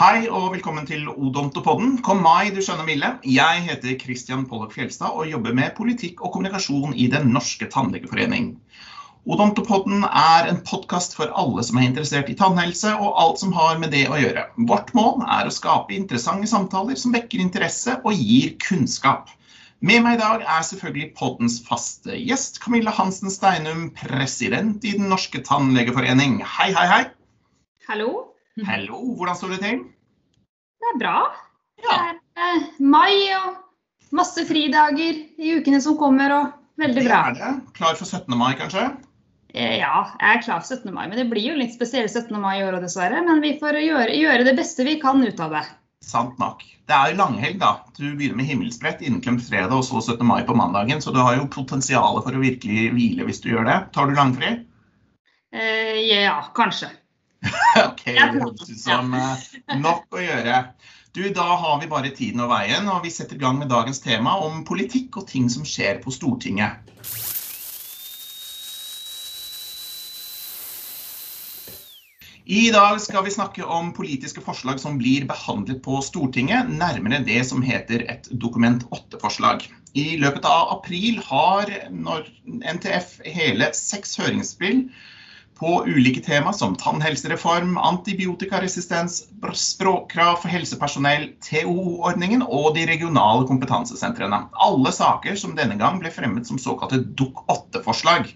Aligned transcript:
Hei 0.00 0.30
og 0.32 0.54
velkommen 0.54 0.86
til 0.88 1.02
Odontopodden. 1.12 1.98
Kom 2.00 2.22
mai, 2.24 2.48
du 2.54 2.62
skjønner 2.64 2.86
Mille. 2.88 3.08
Jeg 3.28 3.64
heter 3.66 3.98
Christian 4.00 4.46
Pollock 4.48 4.72
Fjelstad 4.72 5.12
og 5.12 5.26
jobber 5.28 5.52
med 5.58 5.74
politikk 5.76 6.22
og 6.24 6.32
kommunikasjon 6.32 6.94
i 6.96 7.10
Den 7.12 7.26
norske 7.34 7.68
tannlegeforening. 7.68 8.46
Odontopodden 9.28 10.06
er 10.08 10.48
en 10.48 10.62
podkast 10.64 11.18
for 11.18 11.28
alle 11.36 11.66
som 11.68 11.76
er 11.76 11.90
interessert 11.90 12.32
i 12.32 12.38
tannhelse 12.40 12.94
og 12.94 13.20
alt 13.20 13.42
som 13.42 13.52
har 13.58 13.76
med 13.82 13.92
det 13.92 14.06
å 14.08 14.16
gjøre. 14.22 14.46
Vårt 14.72 14.94
mål 14.96 15.20
er 15.36 15.44
å 15.44 15.52
skape 15.52 15.92
interessante 15.98 16.48
samtaler 16.48 16.96
som 16.96 17.12
vekker 17.12 17.44
interesse 17.44 17.98
og 18.00 18.16
gir 18.16 18.56
kunnskap. 18.64 19.28
Med 19.84 20.00
meg 20.08 20.16
i 20.16 20.22
dag 20.24 20.48
er 20.48 20.64
selvfølgelig 20.70 21.12
poddens 21.20 21.60
faste 21.68 22.16
gjest, 22.16 22.56
Camilla 22.64 22.96
Hansen 22.96 23.28
Steinum, 23.28 23.90
president 24.00 24.80
i 24.80 24.96
Den 24.96 25.12
norske 25.12 25.44
tannlegeforening. 25.44 26.40
Hei, 26.56 26.72
hei, 26.72 26.88
hei. 26.88 27.04
Hallo. 27.92 28.30
Hallo, 28.66 29.14
hvordan 29.16 29.36
står 29.36 29.48
det 29.54 29.58
til? 29.62 29.80
Det 30.80 30.94
er 30.94 30.98
bra. 31.02 31.16
Ja. 31.84 31.98
Det 32.00 32.46
er 32.46 32.56
eh, 32.56 32.70
mai 32.80 33.12
og 33.36 33.58
masse 34.16 34.42
fridager 34.48 35.20
i 35.38 35.54
ukene 35.60 35.80
som 35.84 35.98
kommer, 36.00 36.32
og 36.34 36.80
veldig 36.80 37.04
bra. 37.06 37.20
Det 37.30 37.44
er 37.44 37.54
det. 37.60 37.74
Klar 37.78 37.98
for 38.00 38.08
17. 38.08 38.36
mai, 38.40 38.52
kanskje? 38.58 38.88
Eh, 39.54 39.76
Ja, 39.80 40.06
jeg 40.20 40.38
er 40.38 40.42
klar 40.44 40.62
for 40.62 40.76
17. 40.76 40.92
mai, 40.94 41.06
men 41.08 41.18
det 41.18 41.28
blir 41.30 41.52
jo 41.52 41.58
litt 41.58 41.74
spesiell 41.76 42.08
17. 42.08 42.32
mai 42.40 42.58
i 42.60 42.64
år 42.64 42.78
òg, 42.78 42.84
dessverre. 42.86 43.20
Men 43.26 43.42
vi 43.44 43.56
får 43.60 43.80
gjøre, 43.82 44.16
gjøre 44.16 44.46
det 44.48 44.56
beste 44.58 44.86
vi 44.88 44.98
kan 45.02 45.22
ut 45.24 45.40
av 45.40 45.56
det. 45.58 45.64
Sant 46.06 46.38
nok. 46.40 46.62
Det 46.88 46.96
er 46.96 47.12
jo 47.12 47.18
langhelg, 47.20 47.58
da. 47.60 47.74
Du 47.98 48.06
begynner 48.16 48.40
med 48.40 48.48
himmelsbrett, 48.48 49.02
innklemt 49.06 49.44
fredag 49.46 49.76
og 49.76 49.84
så 49.86 50.00
17. 50.00 50.24
mai 50.26 50.40
på 50.48 50.56
mandagen, 50.58 51.02
så 51.04 51.12
du 51.14 51.20
har 51.22 51.36
jo 51.36 51.46
potensial 51.52 52.18
for 52.24 52.34
å 52.34 52.42
virkelig 52.42 52.88
hvile 52.96 53.26
hvis 53.28 53.42
du 53.44 53.50
gjør 53.52 53.68
det. 53.68 53.76
Tar 53.94 54.08
du 54.10 54.16
langfri? 54.16 54.54
Eh, 55.54 56.00
ja, 56.08 56.40
kanskje. 56.56 56.88
OK, 57.88 58.04
det 58.04 58.30
høres 58.36 58.68
ut 58.68 58.80
som 58.80 59.14
eh, 59.16 59.44
nok 59.80 60.16
å 60.16 60.22
gjøre. 60.24 60.62
Du, 61.16 61.24
Da 61.34 61.56
har 61.58 61.80
vi 61.80 61.88
bare 61.90 62.12
tiden 62.14 62.42
og 62.44 62.52
veien, 62.52 62.86
og 62.86 63.02
vi 63.02 63.10
setter 63.10 63.38
i 63.38 63.42
gang 63.42 63.58
med 63.58 63.72
dagens 63.72 64.02
tema 64.04 64.36
om 64.44 64.62
politikk 64.68 65.22
og 65.22 65.26
ting 65.30 65.48
som 65.50 65.66
skjer 65.66 65.98
på 66.04 66.12
Stortinget. 66.14 66.84
I 72.50 72.70
dag 72.74 72.96
skal 72.98 73.22
vi 73.22 73.30
snakke 73.30 73.62
om 73.62 73.92
politiske 73.94 74.42
forslag 74.42 74.80
som 74.82 74.96
blir 74.98 75.26
behandlet 75.26 75.82
på 75.84 76.00
Stortinget, 76.02 76.70
nærmere 76.70 77.20
det 77.26 77.44
som 77.46 77.62
heter 77.62 78.02
et 78.10 78.26
Dokument 78.42 78.82
8-forslag. 78.90 79.68
I 79.94 80.16
løpet 80.18 80.46
av 80.46 80.72
april 80.76 81.20
har 81.26 81.70
NTF 81.90 83.20
hele 83.26 83.70
seks 83.74 84.18
høringsspill 84.18 84.88
på 85.60 85.84
ulike 85.86 86.22
tema 86.24 86.52
som 86.56 86.72
tannhelsereform, 86.76 87.76
antibiotikaresistens, 87.76 89.26
språkkrav 89.52 90.38
for 90.40 90.48
helsepersonell, 90.48 91.26
TOO-ordningen 91.44 92.40
og 92.46 92.72
de 92.78 92.86
regionale 92.88 93.44
kompetansesentrene. 93.48 94.46
Alle 94.56 94.92
saker 94.96 95.36
som 95.36 95.52
denne 95.58 95.76
gang 95.80 96.00
ble 96.00 96.12
fremmet 96.14 96.48
som 96.48 96.60
såkalte 96.60 97.02
Dok 97.20 97.42
8-forslag. 97.52 98.30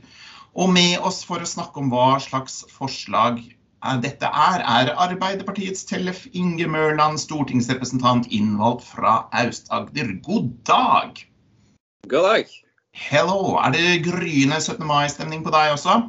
Og 0.55 0.69
med 0.71 1.01
oss 1.01 1.23
for 1.25 1.41
å 1.41 1.49
snakke 1.49 1.81
om 1.81 1.89
hva 1.91 2.19
slags 2.23 2.61
forslag 2.71 3.41
eh, 3.41 3.97
dette 4.05 4.29
er, 4.29 4.61
er 4.61 4.93
Arbeiderpartiets 5.07 5.89
Tellef 5.89 6.27
Inge 6.37 6.69
Mørland, 6.71 7.17
stortingsrepresentant 7.23 8.29
innvalgt 8.29 8.85
fra 8.91 9.23
Aust-Agder. 9.33 10.13
God 10.29 10.53
dag! 10.69 11.25
God 12.13 12.29
dag. 12.29 12.53
Hello! 12.93 13.57
Er 13.65 13.73
det 13.73 14.05
gryende 14.11 14.61
17. 14.61 14.85
mai-stemning 14.87 15.41
på 15.43 15.57
deg 15.57 15.73
også? 15.79 16.03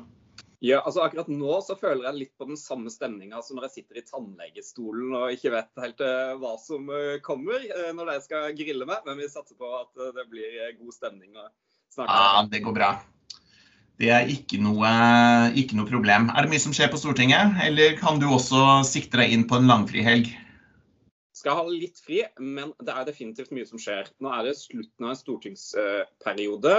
Ja, 0.66 0.80
altså 0.82 1.04
Akkurat 1.06 1.28
nå 1.30 1.58
så 1.62 1.76
føler 1.78 2.08
jeg 2.08 2.18
litt 2.24 2.32
på 2.40 2.48
den 2.50 2.58
samme 2.58 2.90
stemninga 2.90 3.42
som 3.46 3.58
når 3.58 3.68
jeg 3.68 3.74
sitter 3.80 4.00
i 4.00 4.06
tannlegestolen 4.08 5.12
og 5.14 5.34
ikke 5.36 5.52
vet 5.53 5.84
helt 5.84 6.00
eh, 6.02 6.31
hva 6.42 6.56
som 6.62 6.88
eh, 6.90 7.18
kommer 7.26 7.59
eh, 7.62 7.92
når 7.94 8.09
de 8.09 8.16
skal 8.24 8.56
grille 8.58 8.88
meg. 8.90 9.04
Men 9.06 9.20
vi 9.22 9.30
satser 9.30 9.58
på 9.59 9.70
at 9.78 9.92
det 10.16 10.25
blir 10.31 10.56
god 10.80 10.96
stemning. 10.96 11.36
Ja, 11.36 12.42
det 12.50 12.64
går 12.66 12.75
bra. 12.78 12.90
Det 14.02 14.09
er 14.12 14.31
ikke 14.31 14.58
noe, 14.59 14.90
ikke 15.56 15.78
noe 15.78 15.88
problem. 15.88 16.31
Er 16.34 16.44
det 16.44 16.52
mye 16.52 16.64
som 16.64 16.74
skjer 16.75 16.90
på 16.92 17.00
Stortinget, 17.00 17.56
eller 17.64 17.94
kan 18.00 18.18
du 18.20 18.25
også 18.28 18.81
sikte 18.88 19.22
deg 19.22 19.31
inn 19.31 19.46
på 19.48 19.59
en 19.59 19.70
langfrihelg? 19.70 20.34
Skal 21.36 21.62
ha 21.62 21.64
litt 21.70 22.02
fri, 22.04 22.24
men 22.42 22.74
det 22.84 22.92
er 22.92 23.08
definitivt 23.08 23.54
mye 23.56 23.70
som 23.70 23.80
skjer. 23.80 24.09
Nå 24.24 24.34
er 24.34 24.50
det 24.50 24.58
slutten 24.59 25.06
av 25.06 25.14
en 25.14 25.22
stortingsperiode. 25.22 26.75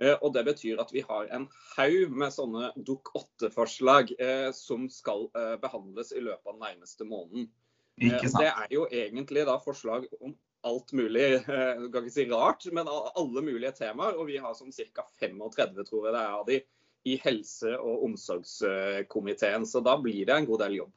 Eh, 0.00 0.16
Og 0.22 0.32
det 0.34 0.44
betyr 0.46 0.80
at 0.82 0.92
vi 0.94 1.04
har 1.06 1.28
en 1.34 1.46
haug 1.76 2.16
med 2.16 2.34
sånne 2.34 2.72
Dok 2.76 3.12
8-forslag 3.16 4.12
eh, 4.18 4.50
som 4.56 4.88
skal 4.92 5.28
eh, 5.36 5.54
behandles 5.62 6.12
i 6.12 6.24
løpet 6.24 6.46
av 6.46 6.56
den 6.56 6.64
nærmeste 6.66 7.08
måneden. 7.08 7.48
Det 7.96 8.44
er 8.44 8.68
jo 8.70 8.84
egentlig 8.92 9.46
da 9.48 9.56
forslag 9.62 10.04
om 10.20 10.34
alt 10.66 10.90
mulig, 10.98 11.22
jeg 11.22 11.44
kan 11.46 12.02
ikke 12.02 12.12
si 12.12 12.24
rart, 12.28 12.64
men 12.74 12.88
alle 12.90 13.42
mulige 13.44 13.70
temaer. 13.76 14.16
Og 14.18 14.26
vi 14.28 14.40
har 14.42 14.56
sånn 14.56 14.74
ca. 14.74 15.04
35, 15.22 15.84
tror 15.86 16.08
jeg 16.08 16.16
det 16.16 16.20
er 16.20 16.34
av 16.34 16.46
de, 16.48 16.58
i 17.06 17.14
helse- 17.22 17.76
og 17.78 18.02
omsorgskomiteen. 18.08 19.64
Så 19.64 19.80
da 19.86 19.94
blir 20.02 20.26
det 20.26 20.34
en 20.34 20.48
god 20.48 20.64
del 20.66 20.80
jobb. 20.80 20.90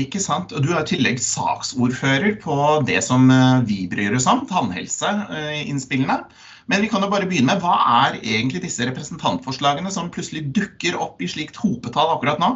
Ikke 0.00 0.22
sant? 0.24 0.54
Og 0.56 0.64
du 0.64 0.72
er 0.72 0.80
i 0.80 0.88
tillegg 0.94 1.20
saksordfører 1.20 2.38
på 2.40 2.56
det 2.88 3.02
som 3.04 3.28
vi 3.68 3.84
bryr 3.92 4.16
oss 4.16 4.26
om, 4.32 4.46
tannhelseinnspillene. 4.48 6.22
Men 6.70 6.84
vi 6.84 6.90
kan 6.92 7.02
jo 7.02 7.10
bare 7.10 7.26
begynne 7.30 7.54
med, 7.54 7.62
hva 7.62 7.78
er 8.04 8.20
egentlig 8.20 8.62
disse 8.64 8.86
representantforslagene 8.86 9.90
som 9.94 10.12
plutselig 10.14 10.44
dukker 10.54 10.98
opp 11.00 11.22
i 11.22 11.30
slikt 11.30 11.58
hopetall 11.62 12.14
akkurat 12.14 12.42
nå? 12.42 12.52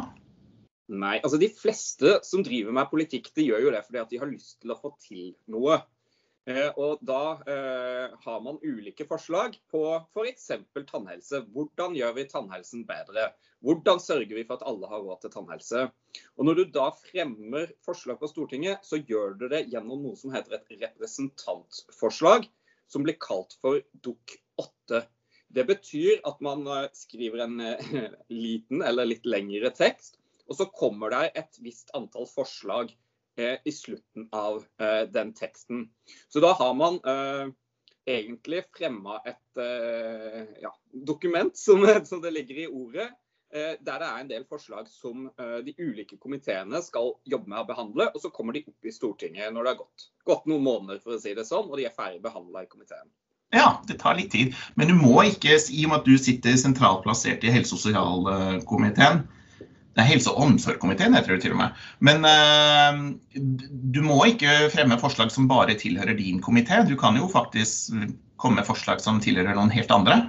Nei, 0.87 1.17
altså 1.19 1.39
De 1.41 1.49
fleste 1.51 2.19
som 2.23 2.43
driver 2.47 2.75
med 2.75 2.87
politikk, 2.91 3.33
de 3.35 3.49
gjør 3.49 3.67
jo 3.67 3.75
det 3.75 3.83
fordi 3.83 4.03
at 4.03 4.11
de 4.13 4.19
har 4.21 4.31
lyst 4.31 4.61
til 4.61 4.71
å 4.71 4.79
få 4.79 4.93
til 5.03 5.33
noe. 5.51 5.81
Eh, 6.47 6.69
og 6.79 7.01
Da 7.03 7.41
eh, 7.43 8.13
har 8.23 8.39
man 8.43 8.59
ulike 8.63 9.03
forslag 9.09 9.57
på 9.71 9.81
f.eks. 10.15 10.47
tannhelse. 10.87 11.43
Hvordan 11.51 11.97
gjør 11.97 12.15
vi 12.15 12.27
tannhelsen 12.31 12.85
bedre? 12.87 13.33
Hvordan 13.65 13.99
sørger 13.99 14.31
vi 14.37 14.45
for 14.47 14.55
at 14.55 14.67
alle 14.69 14.87
har 14.87 15.03
råd 15.03 15.25
til 15.25 15.33
tannhelse? 15.33 15.89
Og 16.37 16.47
Når 16.47 16.61
du 16.61 16.63
da 16.77 16.87
fremmer 17.01 17.73
forslag 17.83 18.21
på 18.21 18.31
Stortinget, 18.31 18.79
så 18.87 19.01
gjør 19.01 19.35
du 19.41 19.47
det 19.51 19.65
gjennom 19.73 20.05
noe 20.05 20.15
som 20.15 20.31
heter 20.31 20.55
et 20.55 20.71
representantforslag, 20.85 22.47
som 22.87 23.03
blir 23.05 23.17
kalt 23.19 23.57
for 23.61 23.81
Dukk 24.03 24.37
8. 24.57 25.03
Det 25.47 25.63
betyr 25.67 26.21
at 26.27 26.41
man 26.43 26.65
eh, 26.67 26.87
skriver 26.95 27.45
en 27.45 27.59
eh, 27.63 27.91
liten 28.33 28.83
eller 28.83 29.07
litt 29.07 29.27
lengre 29.27 29.71
tekst, 29.75 30.19
og 30.47 30.59
så 30.59 30.67
kommer 30.71 31.13
det 31.13 31.23
et 31.39 31.61
visst 31.63 31.91
antall 31.97 32.27
forslag 32.29 32.91
eh, 33.39 33.57
i 33.63 33.73
slutten 33.75 34.29
av 34.35 34.63
den 35.11 35.33
teksten. 35.35 35.87
Så 36.31 36.43
da 36.43 36.53
har 36.55 36.73
man 36.77 36.99
egentlig 38.07 38.61
fremma 38.71 39.17
et 39.27 39.59
ja, 40.63 40.71
dokument, 40.91 41.57
som, 41.59 41.83
som 42.07 42.23
det 42.23 42.31
ligger 42.31 42.61
i 42.63 42.69
ordet, 42.71 43.09
der 43.53 44.01
det 44.01 44.07
er 44.07 44.17
en 44.19 44.31
del 44.31 44.43
forslag 44.49 44.89
som 44.91 45.29
eh, 45.29 45.59
de 45.65 45.73
ulike 45.79 46.17
komiteene 46.19 46.81
skal 46.83 47.13
jobbe 47.23 47.49
med 47.53 47.61
å 47.63 47.69
behandle. 47.69 48.09
Og 48.13 48.23
så 48.23 48.31
kommer 48.33 48.57
de 48.57 48.65
opp 48.67 48.89
i 48.89 48.93
Stortinget 48.93 49.53
når 49.53 49.63
det 49.63 49.73
har 49.73 49.79
gått, 49.85 50.09
gått 50.27 50.49
noen 50.51 50.65
måneder, 50.65 50.99
for 51.03 51.15
å 51.15 51.21
si 51.21 51.33
det 51.37 51.47
sånn, 51.47 51.69
og 51.69 51.79
de 51.79 51.87
er 51.87 51.95
ferdig 51.95 52.21
behandla 52.25 52.65
i 52.65 52.69
komiteen. 52.71 53.07
Ja, 53.55 53.77
det 53.87 54.01
tar 54.01 54.17
litt 54.17 54.33
tid. 54.33 54.55
Men 54.75 54.91
du 54.91 54.97
må 54.99 55.21
ikke, 55.23 55.55
i 55.55 55.85
og 55.85 55.93
med 55.93 56.01
at 56.01 56.09
du 56.09 56.17
sitter 56.19 56.59
sentralt 56.59 57.05
plassert 57.05 57.45
i 57.47 57.53
helse- 57.53 57.77
og 57.77 57.83
sosialkomiteen 57.85 59.23
Nei, 59.97 60.05
helse- 60.11 60.29
og 60.29 60.43
omsorgskomiteen 60.45 61.15
heter 61.17 61.33
det 61.33 61.41
til 61.41 61.55
og 61.55 61.61
med. 61.63 61.77
Men 62.05 62.21
uh, 62.21 62.99
du 63.33 64.03
må 64.05 64.19
ikke 64.29 64.67
fremme 64.69 64.99
forslag 65.01 65.31
som 65.33 65.47
bare 65.49 65.73
tilhører 65.79 66.13
din 66.19 66.37
komité. 66.43 66.83
Du 66.85 66.93
kan 66.99 67.17
jo 67.17 67.25
faktisk 67.31 67.95
komme 68.37 68.59
med 68.59 68.67
forslag 68.67 69.01
som 69.01 69.17
tilhører 69.23 69.57
noen 69.57 69.73
helt 69.73 69.93
andre. 69.93 70.19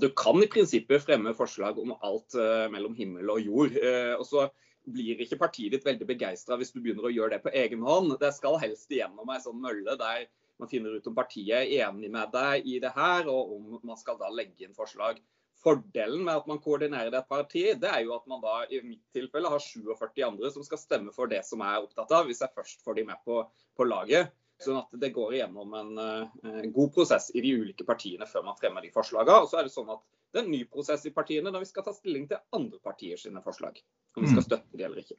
Du 0.00 0.08
kan 0.16 0.42
i 0.42 0.48
prinsippet 0.50 1.04
fremme 1.04 1.34
forslag 1.36 1.78
om 1.80 1.94
alt 2.00 2.36
eh, 2.38 2.68
mellom 2.72 2.94
himmel 2.96 3.32
og 3.34 3.40
jord. 3.40 3.76
eh, 3.76 4.14
og 4.16 4.26
så 4.28 4.48
blir 4.82 5.20
ikke 5.22 5.38
partiet 5.38 5.76
ditt 5.76 5.84
veldig 5.86 6.06
begeistra 6.08 6.56
hvis 6.58 6.72
du 6.74 6.80
begynner 6.82 7.06
å 7.06 7.12
gjøre 7.12 7.36
det 7.36 7.42
på 7.44 7.52
egen 7.54 7.84
hånd. 7.86 8.16
Det 8.20 8.32
skal 8.34 8.58
helst 8.62 8.90
igjennom 8.90 9.30
ei 9.30 9.42
sånn 9.42 9.60
mølle 9.62 9.96
der 10.00 10.26
man 10.62 10.70
finner 10.70 10.94
ut 10.94 11.06
om 11.10 11.14
partiet 11.16 11.54
er 11.58 11.88
enig 11.88 12.10
med 12.12 12.30
deg 12.34 12.66
i 12.70 12.78
det 12.82 12.92
her, 12.94 13.26
og 13.30 13.54
om 13.56 13.78
man 13.82 13.98
skal 13.98 14.18
da 14.20 14.28
legge 14.30 14.66
inn 14.66 14.76
forslag. 14.76 15.18
Fordelen 15.62 16.24
med 16.26 16.34
at 16.34 16.46
man 16.50 16.60
koordinerer 16.62 17.14
et 17.14 17.28
parti, 17.30 17.64
det 17.78 17.88
er 17.88 18.04
jo 18.04 18.14
at 18.16 18.28
man 18.30 18.42
da 18.42 18.60
i 18.70 18.80
mitt 18.84 19.02
tilfelle 19.14 19.50
har 19.50 19.62
47 19.62 20.22
andre 20.26 20.50
som 20.54 20.66
skal 20.66 20.80
stemme 20.80 21.14
for 21.14 21.30
det 21.30 21.40
som 21.46 21.62
jeg 21.62 21.78
er 21.78 21.86
opptatt 21.86 22.14
av, 22.14 22.26
hvis 22.26 22.42
jeg 22.42 22.54
først 22.54 22.82
får 22.86 22.98
de 22.98 23.04
med 23.10 23.22
på, 23.26 23.40
på 23.78 23.86
laget. 23.86 24.30
Sånn 24.62 24.80
at 24.80 24.96
det 25.02 25.12
går 25.14 25.36
igjennom 25.36 25.74
en 25.78 25.92
uh, 25.98 26.62
god 26.74 26.94
prosess 26.94 27.30
i 27.34 27.42
de 27.44 27.56
ulike 27.58 27.86
partiene 27.88 28.28
før 28.30 28.46
man 28.46 28.58
fremmer 28.60 28.84
de 28.84 28.92
forslagene. 28.94 29.42
Og 29.42 29.50
så 29.50 29.60
er 29.60 29.68
det 29.68 29.74
sånn 29.74 29.90
at 29.92 30.02
det 30.32 30.40
er 30.40 30.46
en 30.46 30.54
ny 30.54 30.62
prosess 30.70 31.04
i 31.08 31.12
partiene 31.12 31.52
når 31.52 31.64
vi 31.64 31.70
skal 31.72 31.84
ta 31.86 31.92
stilling 31.96 32.24
til 32.30 32.40
andre 32.56 32.80
partier 32.84 33.20
sine 33.20 33.42
forslag. 33.44 33.82
Om 34.16 34.24
vi 34.24 34.32
skal 34.32 34.46
støtte 34.46 34.78
de 34.78 34.86
eller 34.86 35.02
ikke. 35.02 35.18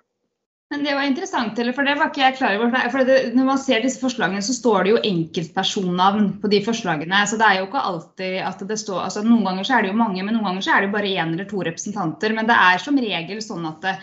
Men 0.74 0.84
det 0.88 0.94
var 0.96 1.06
interessant, 1.06 1.60
eller, 1.60 1.74
for 1.78 1.86
det 1.86 1.94
var 2.00 2.10
ikke 2.10 2.22
jeg 2.24 2.36
klar 2.40 2.56
over. 2.58 2.72
For 2.90 3.06
det, 3.06 3.18
når 3.38 3.46
man 3.46 3.60
ser 3.62 3.84
disse 3.84 4.02
forslagene, 4.02 4.42
så 4.42 4.56
står 4.58 4.88
det 4.88 4.94
jo 4.94 5.02
enkeltpersonnavn 5.06 6.32
på 6.42 6.50
de 6.50 6.62
forslagene. 6.66 7.20
Så 7.30 7.38
det 7.38 7.46
er 7.46 7.60
jo 7.60 7.68
ikke 7.68 7.84
alltid 7.92 8.40
at 8.42 8.64
det 8.72 8.80
står 8.82 9.04
altså 9.04 9.22
Noen 9.28 9.46
ganger 9.46 9.68
så 9.70 9.76
er 9.78 9.86
det 9.86 9.92
jo 9.92 10.00
mange, 10.00 10.24
men 10.24 10.34
noen 10.34 10.48
ganger 10.50 10.66
så 10.66 10.74
er 10.74 10.82
det 10.82 10.90
jo 10.90 10.96
bare 10.96 11.12
én 11.14 11.36
eller 11.36 11.50
to 11.52 11.62
representanter. 11.68 12.34
Men 12.34 12.50
det 12.50 12.58
er 12.58 12.82
som 12.82 12.98
regel 12.98 13.44
sånn 13.46 13.70
at, 13.70 13.86
det, 13.86 13.94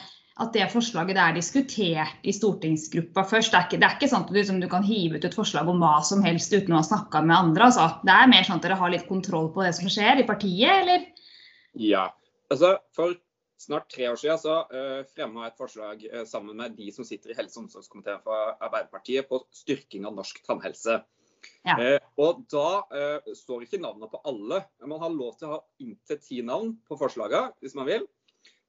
at 0.40 0.54
det 0.56 0.68
forslaget 0.72 1.18
er 1.20 1.34
diskutert 1.36 2.26
i 2.26 2.32
stortingsgruppa 2.34 3.24
først. 3.28 3.52
Det 3.52 3.58
er 3.58 3.66
ikke, 3.68 3.80
det 3.80 3.88
er 3.88 3.96
ikke 3.98 4.10
sånn 4.10 4.24
at 4.24 4.30
du, 4.30 4.36
liksom, 4.38 4.60
du, 4.62 4.68
kan 4.72 4.86
hive 4.86 5.20
ut 5.20 5.26
et 5.28 5.36
forslag 5.36 5.68
om 5.68 5.82
hva 5.82 5.98
som 6.06 6.24
helst 6.24 6.54
uten 6.54 6.74
å 6.74 6.80
ha 6.80 6.86
snakka 6.86 7.22
med 7.26 7.36
andre. 7.36 7.68
Altså. 7.68 7.88
Det 8.06 8.14
er 8.14 8.30
mer 8.32 8.46
sånn 8.46 8.60
at 8.60 8.68
dere 8.68 8.78
har 8.80 8.94
litt 8.94 9.08
kontroll 9.08 9.50
på 9.54 9.66
det 9.66 9.74
som 9.76 9.90
skjer 9.92 10.22
i 10.22 10.28
partiet, 10.28 10.82
eller? 10.82 11.04
Ja. 11.78 12.08
Altså, 12.50 12.74
for 12.96 13.14
snart 13.60 13.90
tre 13.92 14.08
år 14.08 14.18
siden 14.20 14.40
så 14.40 14.62
uh, 14.72 15.00
fremma 15.12 15.50
et 15.50 15.58
forslag 15.60 16.06
uh, 16.08 16.24
sammen 16.28 16.56
med 16.56 16.78
de 16.78 16.88
som 16.94 17.06
sitter 17.06 17.34
i 17.34 17.36
helse- 17.36 17.58
og 17.58 17.66
omsorgskomiteen 17.66 18.22
for 18.24 18.54
Arbeiderpartiet 18.56 19.28
på 19.28 19.42
styrking 19.54 20.08
av 20.08 20.16
norsk 20.16 20.40
tannhelse. 20.46 21.02
Ja. 21.68 21.76
Uh, 21.76 21.98
og 22.20 22.46
Da 22.52 22.68
uh, 22.88 23.34
står 23.36 23.66
ikke 23.66 23.82
navnene 23.82 24.08
på 24.12 24.22
alle. 24.28 24.62
Man 24.80 25.04
har 25.04 25.12
lov 25.12 25.36
til 25.36 25.50
å 25.50 25.58
ha 25.58 25.60
inntil 25.84 26.20
ti 26.24 26.40
navn 26.46 26.78
på 26.88 26.98
forslagene 27.00 27.52
hvis 27.60 27.76
man 27.76 27.88
vil. 27.90 28.08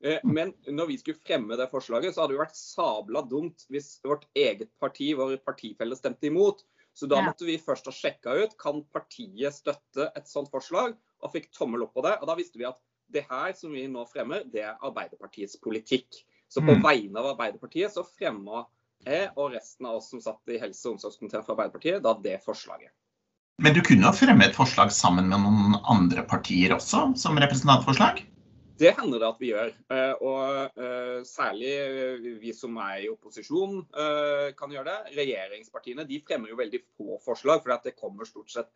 Eh, 0.04 0.20
men 0.24 0.54
når 0.66 0.90
vi 0.90 0.98
skulle 1.02 1.22
fremme 1.22 1.58
det 1.60 1.70
forslaget, 1.72 2.16
så 2.16 2.24
hadde 2.24 2.36
det 2.36 2.42
vært 2.42 2.58
sabla 2.58 3.24
dumt 3.30 3.66
hvis 3.72 3.94
vårt 4.06 4.26
eget 4.38 4.72
parti, 4.82 5.12
vår 5.18 5.38
partifelle, 5.46 5.98
stemte 5.98 6.30
imot. 6.30 6.66
Så 6.98 7.08
da 7.08 7.22
måtte 7.24 7.48
vi 7.48 7.56
først 7.62 7.88
ha 7.88 7.94
sjekka 7.96 8.34
ut 8.42 8.58
kan 8.60 8.82
partiet 8.92 9.56
støtte 9.56 10.10
et 10.18 10.28
sånt 10.28 10.52
forslag, 10.52 10.98
og 11.22 11.32
fikk 11.32 11.48
tommel 11.56 11.86
opp 11.86 11.94
på 11.96 12.04
det. 12.04 12.18
Og 12.20 12.28
da 12.28 12.36
visste 12.36 12.60
vi 12.60 12.68
at 12.68 12.80
det 13.12 13.24
her 13.30 13.54
som 13.56 13.72
vi 13.76 13.86
nå 13.92 14.04
fremmer, 14.10 14.44
det 14.52 14.66
er 14.66 14.80
Arbeiderpartiets 14.84 15.60
politikk. 15.64 16.10
Så 16.52 16.64
på 16.64 16.76
mm. 16.76 16.84
vegne 16.84 17.22
av 17.22 17.30
Arbeiderpartiet 17.34 17.94
så 17.94 18.04
fremma 18.08 18.66
jeg 19.06 19.30
og 19.40 19.54
resten 19.56 19.88
av 19.88 20.00
oss 20.00 20.12
som 20.12 20.22
satt 20.22 20.52
i 20.52 20.60
helse- 20.62 20.90
og 20.90 20.98
omsorgskomiteen 20.98 21.46
for 21.46 21.56
Arbeiderpartiet, 21.56 22.02
da 22.04 22.14
det 22.24 22.42
forslaget. 22.44 22.92
Men 23.62 23.76
du 23.76 23.82
kunne 23.86 24.08
jo 24.08 24.12
fremme 24.18 24.46
et 24.48 24.58
forslag 24.58 24.92
sammen 24.96 25.30
med 25.30 25.42
noen 25.44 25.78
andre 25.90 26.26
partier 26.28 26.74
også, 26.76 27.12
som 27.20 27.40
representantforslag? 27.40 28.24
Det 28.82 28.96
hender 28.98 29.22
det 29.22 29.28
at 29.28 29.42
vi 29.42 29.52
gjør. 29.52 29.72
Eh, 29.94 30.24
og 30.26 30.80
eh, 30.82 31.20
særlig 31.28 31.74
vi 32.42 32.54
som 32.58 32.80
er 32.82 33.04
i 33.04 33.12
opposisjon 33.12 33.84
eh, 33.94 34.48
kan 34.58 34.74
gjøre 34.74 34.88
det. 34.88 35.18
Regjeringspartiene 35.20 36.06
de 36.10 36.18
fremmer 36.26 36.50
jo 36.50 36.58
veldig 36.58 36.80
få 36.98 37.20
forslag, 37.22 37.62
for 37.62 37.76
det 37.86 37.94
kommer 38.00 38.26
stort 38.26 38.50
sett 38.54 38.72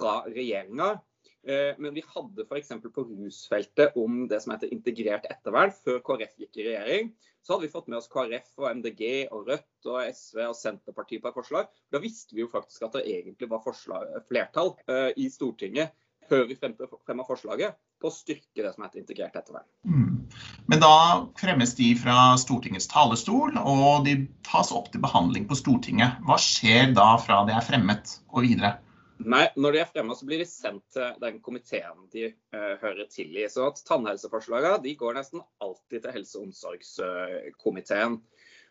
fra 0.00 0.22
regjeringa. 0.28 0.94
Men 1.40 1.94
vi 1.96 2.02
hadde 2.04 2.44
f.eks. 2.44 2.68
på 2.92 3.02
rusfeltet 3.08 3.94
om 3.96 4.26
det 4.28 4.42
som 4.44 4.52
heter 4.52 4.72
integrert 4.74 5.24
ettervern, 5.32 5.72
før 5.72 6.02
KrF 6.04 6.34
gikk 6.42 6.58
i 6.60 6.66
regjering. 6.66 7.12
Så 7.40 7.54
hadde 7.54 7.64
vi 7.64 7.72
fått 7.72 7.88
med 7.88 7.96
oss 7.96 8.10
KrF 8.12 8.50
og 8.60 8.66
MDG 8.76 9.04
og 9.32 9.48
Rødt 9.48 9.88
og 9.88 10.02
SV 10.04 10.42
og 10.50 10.56
Senterpartiet 10.58 11.24
på 11.24 11.30
et 11.30 11.38
forslag. 11.40 11.70
Da 11.92 12.00
visste 12.00 12.36
vi 12.36 12.44
jo 12.44 12.50
faktisk 12.52 12.84
at 12.84 12.98
det 12.98 13.06
egentlig 13.08 13.48
var 13.48 13.64
forslag, 13.64 14.12
flertall 14.28 14.74
i 15.16 15.30
Stortinget 15.32 15.96
før 16.28 16.44
vi 16.48 16.58
fremma 16.60 17.24
forslaget 17.28 17.80
på 18.00 18.08
å 18.08 18.14
styrke 18.14 18.64
det 18.64 18.72
som 18.74 18.84
heter 18.84 19.02
integrert 19.02 19.36
ettervern. 19.36 19.66
Mm. 19.84 20.28
Men 20.72 20.82
da 20.82 20.92
fremmes 21.40 21.74
de 21.78 21.90
fra 22.00 22.34
Stortingets 22.40 22.88
talerstol, 22.90 23.56
og 23.60 24.06
de 24.06 24.16
tas 24.46 24.72
opp 24.74 24.90
til 24.92 25.02
behandling 25.04 25.48
på 25.50 25.58
Stortinget. 25.58 26.20
Hva 26.26 26.38
skjer 26.40 26.94
da 26.96 27.12
fra 27.22 27.42
det 27.48 27.56
er 27.58 27.66
fremmet 27.66 28.16
og 28.30 28.46
videre? 28.46 28.78
Nei, 29.20 29.44
Når 29.56 29.74
de 29.74 29.80
er 29.82 29.88
fremmet, 29.90 30.16
så 30.16 30.26
blir 30.28 30.40
de 30.40 30.48
sendt 30.48 30.84
til 30.96 31.16
den 31.20 31.40
komiteen 31.44 32.06
de 32.14 32.30
uh, 32.56 32.76
hører 32.80 33.04
til 33.12 33.34
i. 33.36 33.44
Så 33.52 33.66
at 33.68 33.82
Tannhelseforslagene 33.88 34.94
går 34.96 35.18
nesten 35.18 35.42
alltid 35.60 36.06
til 36.06 36.14
helse- 36.14 36.40
og 36.40 36.48
omsorgskomiteen. 36.48 38.16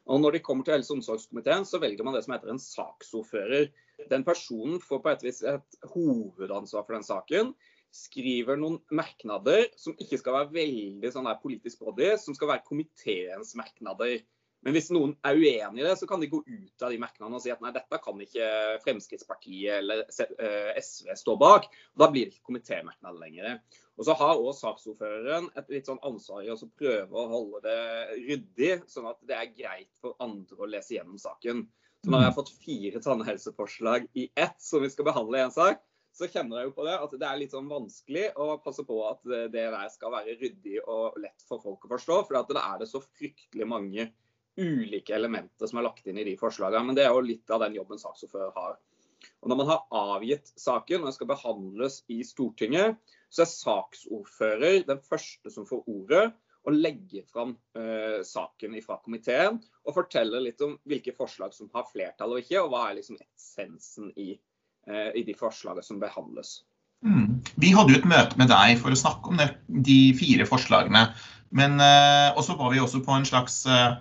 Og 0.10 0.22
Når 0.24 0.38
de 0.38 0.42
kommer 0.42 0.66
til 0.66 0.74
helse- 0.74 0.96
og 0.96 1.04
omsorgskomiteen, 1.04 1.68
så 1.70 1.78
velger 1.82 2.08
man 2.08 2.18
det 2.18 2.24
som 2.26 2.34
heter 2.34 2.50
en 2.50 2.64
saksordfører. 2.64 3.70
Den 4.10 4.26
personen 4.26 4.80
får 4.82 5.04
på 5.04 5.12
et 5.12 5.26
vis 5.28 5.44
et 5.44 5.82
hovedansvar 5.94 6.88
for 6.88 6.98
den 6.98 7.06
saken 7.06 7.54
skriver 7.96 8.60
noen 8.60 8.78
merknader 8.94 9.68
som 9.80 9.96
ikke 9.98 10.20
skal 10.22 10.36
være 10.36 10.54
veldig 10.58 11.14
sånn 11.14 11.30
der 11.30 11.40
politisk 11.42 11.82
body, 11.84 12.14
som 12.22 12.36
skal 12.38 12.52
være 12.54 12.68
komiteens 12.68 13.56
merknader. 13.58 14.20
Men 14.66 14.76
hvis 14.76 14.90
noen 14.92 15.14
er 15.24 15.40
uenig 15.40 15.80
i 15.80 15.86
det, 15.86 15.96
så 15.96 16.08
kan 16.08 16.20
de 16.20 16.28
gå 16.32 16.42
ut 16.44 16.84
av 16.84 16.92
de 16.92 17.00
merknadene 17.00 17.38
og 17.38 17.44
si 17.44 17.52
at 17.54 17.62
nei, 17.64 17.72
dette 17.76 18.00
kan 18.04 18.24
ikke 18.24 18.48
Fremskrittspartiet 18.84 19.78
eller 19.78 20.04
SV 20.12 21.14
eh, 21.14 21.20
stå 21.20 21.38
bak. 21.40 21.70
Da 21.96 22.10
blir 22.12 22.28
det 22.28 22.36
ikke 22.36 22.50
komitémerknad 22.52 23.22
lenger. 23.22 23.62
Og 24.00 24.08
så 24.08 24.16
har 24.20 24.36
også 24.36 24.68
saksordføreren 24.68 25.50
et 25.60 25.72
litt 25.72 25.88
sånn 25.88 26.02
ansvar 26.08 26.44
i 26.44 26.52
å 26.52 26.60
prøve 26.60 27.16
å 27.16 27.28
holde 27.32 27.64
det 27.66 27.80
ryddig, 28.28 28.74
sånn 28.92 29.10
at 29.12 29.20
det 29.28 29.36
er 29.36 29.54
greit 29.56 29.92
for 30.04 30.20
andre 30.24 30.60
å 30.60 30.70
lese 30.72 30.98
gjennom 30.98 31.20
saken. 31.20 31.66
Så 32.04 32.12
nå 32.12 32.20
har 32.20 32.30
jeg 32.30 32.38
fått 32.38 32.54
fire 32.64 33.02
tannhelseforslag 33.04 34.06
i 34.20 34.30
ett 34.40 34.60
som 34.64 34.84
vi 34.84 34.92
skal 34.92 35.08
behandle 35.08 35.40
i 35.40 35.44
en 35.44 35.56
sak, 35.56 35.82
så 36.16 36.28
kjenner 36.28 36.60
jeg 36.60 36.70
jo 36.70 36.76
på 36.76 36.86
det 36.88 36.96
at 37.00 37.14
det 37.22 37.28
er 37.28 37.40
litt 37.40 37.54
sånn 37.54 37.70
vanskelig 37.70 38.26
å 38.42 38.50
passe 38.64 38.84
på 38.88 38.98
at 39.08 39.22
det 39.54 39.68
der 39.72 39.92
skal 39.94 40.14
være 40.14 40.36
ryddig 40.40 40.80
og 40.82 41.20
lett 41.22 41.46
for 41.48 41.62
folk 41.64 41.86
å 41.86 41.94
forstå. 41.94 42.18
For 42.28 42.40
da 42.40 42.64
er 42.64 42.82
det 42.82 42.90
så 42.92 43.02
fryktelig 43.04 43.68
mange 43.70 44.10
ulike 44.60 45.16
elementer 45.16 45.70
som 45.70 45.80
er 45.80 45.88
lagt 45.88 46.10
inn 46.10 46.20
i 46.20 46.28
de 46.28 46.36
forslagene. 46.40 46.90
Men 46.90 46.98
det 46.98 47.06
er 47.06 47.16
jo 47.16 47.24
litt 47.24 47.54
av 47.54 47.64
den 47.64 47.78
jobben 47.80 48.02
saksordfører 48.02 48.52
har. 48.58 48.76
Og 49.44 49.52
Når 49.52 49.60
man 49.62 49.70
har 49.70 49.88
avgitt 50.16 50.52
saken 50.60 51.02
og 51.02 51.10
den 51.10 51.16
skal 51.16 51.32
behandles 51.32 52.02
i 52.12 52.22
Stortinget, 52.28 53.00
så 53.30 53.44
er 53.46 53.52
saksordfører 53.54 54.86
den 54.88 55.02
første 55.06 55.52
som 55.54 55.68
får 55.70 55.86
ordet 55.88 56.26
og 56.68 56.76
legger 56.76 57.24
fram 57.32 57.54
uh, 57.78 58.20
saken 58.26 58.76
fra 58.84 58.98
komiteen 59.00 59.62
og 59.86 59.96
forteller 59.96 60.44
litt 60.44 60.60
om 60.66 60.76
hvilke 60.90 61.14
forslag 61.16 61.56
som 61.56 61.72
har 61.76 61.88
flertall 61.88 62.36
og 62.36 62.44
ikke, 62.44 62.60
og 62.60 62.74
hva 62.74 62.90
er 62.90 63.00
liksom 63.00 63.20
essensen 63.24 64.12
i 64.20 64.34
Eh, 64.34 64.49
i 64.90 65.22
de 65.28 65.36
forslagene 65.38 65.86
som 65.86 66.00
behandles. 66.02 66.60
Mm. 67.06 67.40
Vi 67.56 67.72
hadde 67.72 67.94
jo 67.94 68.00
et 68.02 68.10
møte 68.10 68.40
med 68.40 68.50
deg 68.52 68.80
for 68.82 68.92
å 68.92 69.00
snakke 69.00 69.32
om 69.32 69.40
det, 69.40 69.54
de 69.68 70.00
fire 70.20 70.48
forslagene. 70.50 71.08
Men 71.56 71.80
uh, 71.82 72.36
også 72.38 72.58
var 72.60 72.74
vi 72.74 72.84
også 72.84 73.02
på 73.06 73.16
en 73.16 73.28
slags 73.28 73.64
uh, 73.70 73.98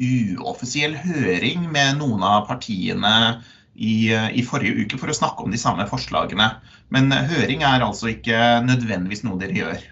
uoffisiell 0.00 0.96
høring 0.96 1.66
med 1.72 1.98
noen 2.00 2.24
av 2.24 2.46
partiene 2.48 3.42
i, 3.74 4.08
uh, 4.14 4.30
i, 4.30 4.44
forrige 4.46 4.86
uke 4.86 5.00
for 5.00 5.12
å 5.12 5.18
snakke 5.18 5.44
om 5.44 5.52
de 5.52 5.60
samme 5.60 5.88
forslagene. 5.90 6.48
Men 6.94 7.12
høring 7.12 7.66
er 7.66 7.84
altså 7.84 8.12
ikke 8.14 8.62
nødvendigvis 8.64 9.26
noe 9.26 9.40
dere 9.42 9.58
gjør? 9.62 9.88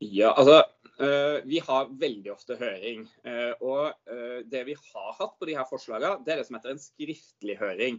Ja, 0.00 0.34
altså 0.34 0.62
vi 1.48 1.56
har 1.64 1.86
veldig 1.96 2.28
ofte 2.28 2.58
høring. 2.60 3.06
og 3.64 3.94
det 4.52 4.60
vi 4.66 4.74
har 4.76 5.14
hatt 5.16 5.32
på 5.40 5.46
de 5.48 5.54
her 5.56 5.64
forslagene, 5.64 6.18
det 6.26 6.34
er 6.34 6.42
det 6.42 6.44
som 6.44 6.58
heter 6.58 6.74
en 6.74 6.82
skriftlig 6.82 7.56
høring. 7.56 7.96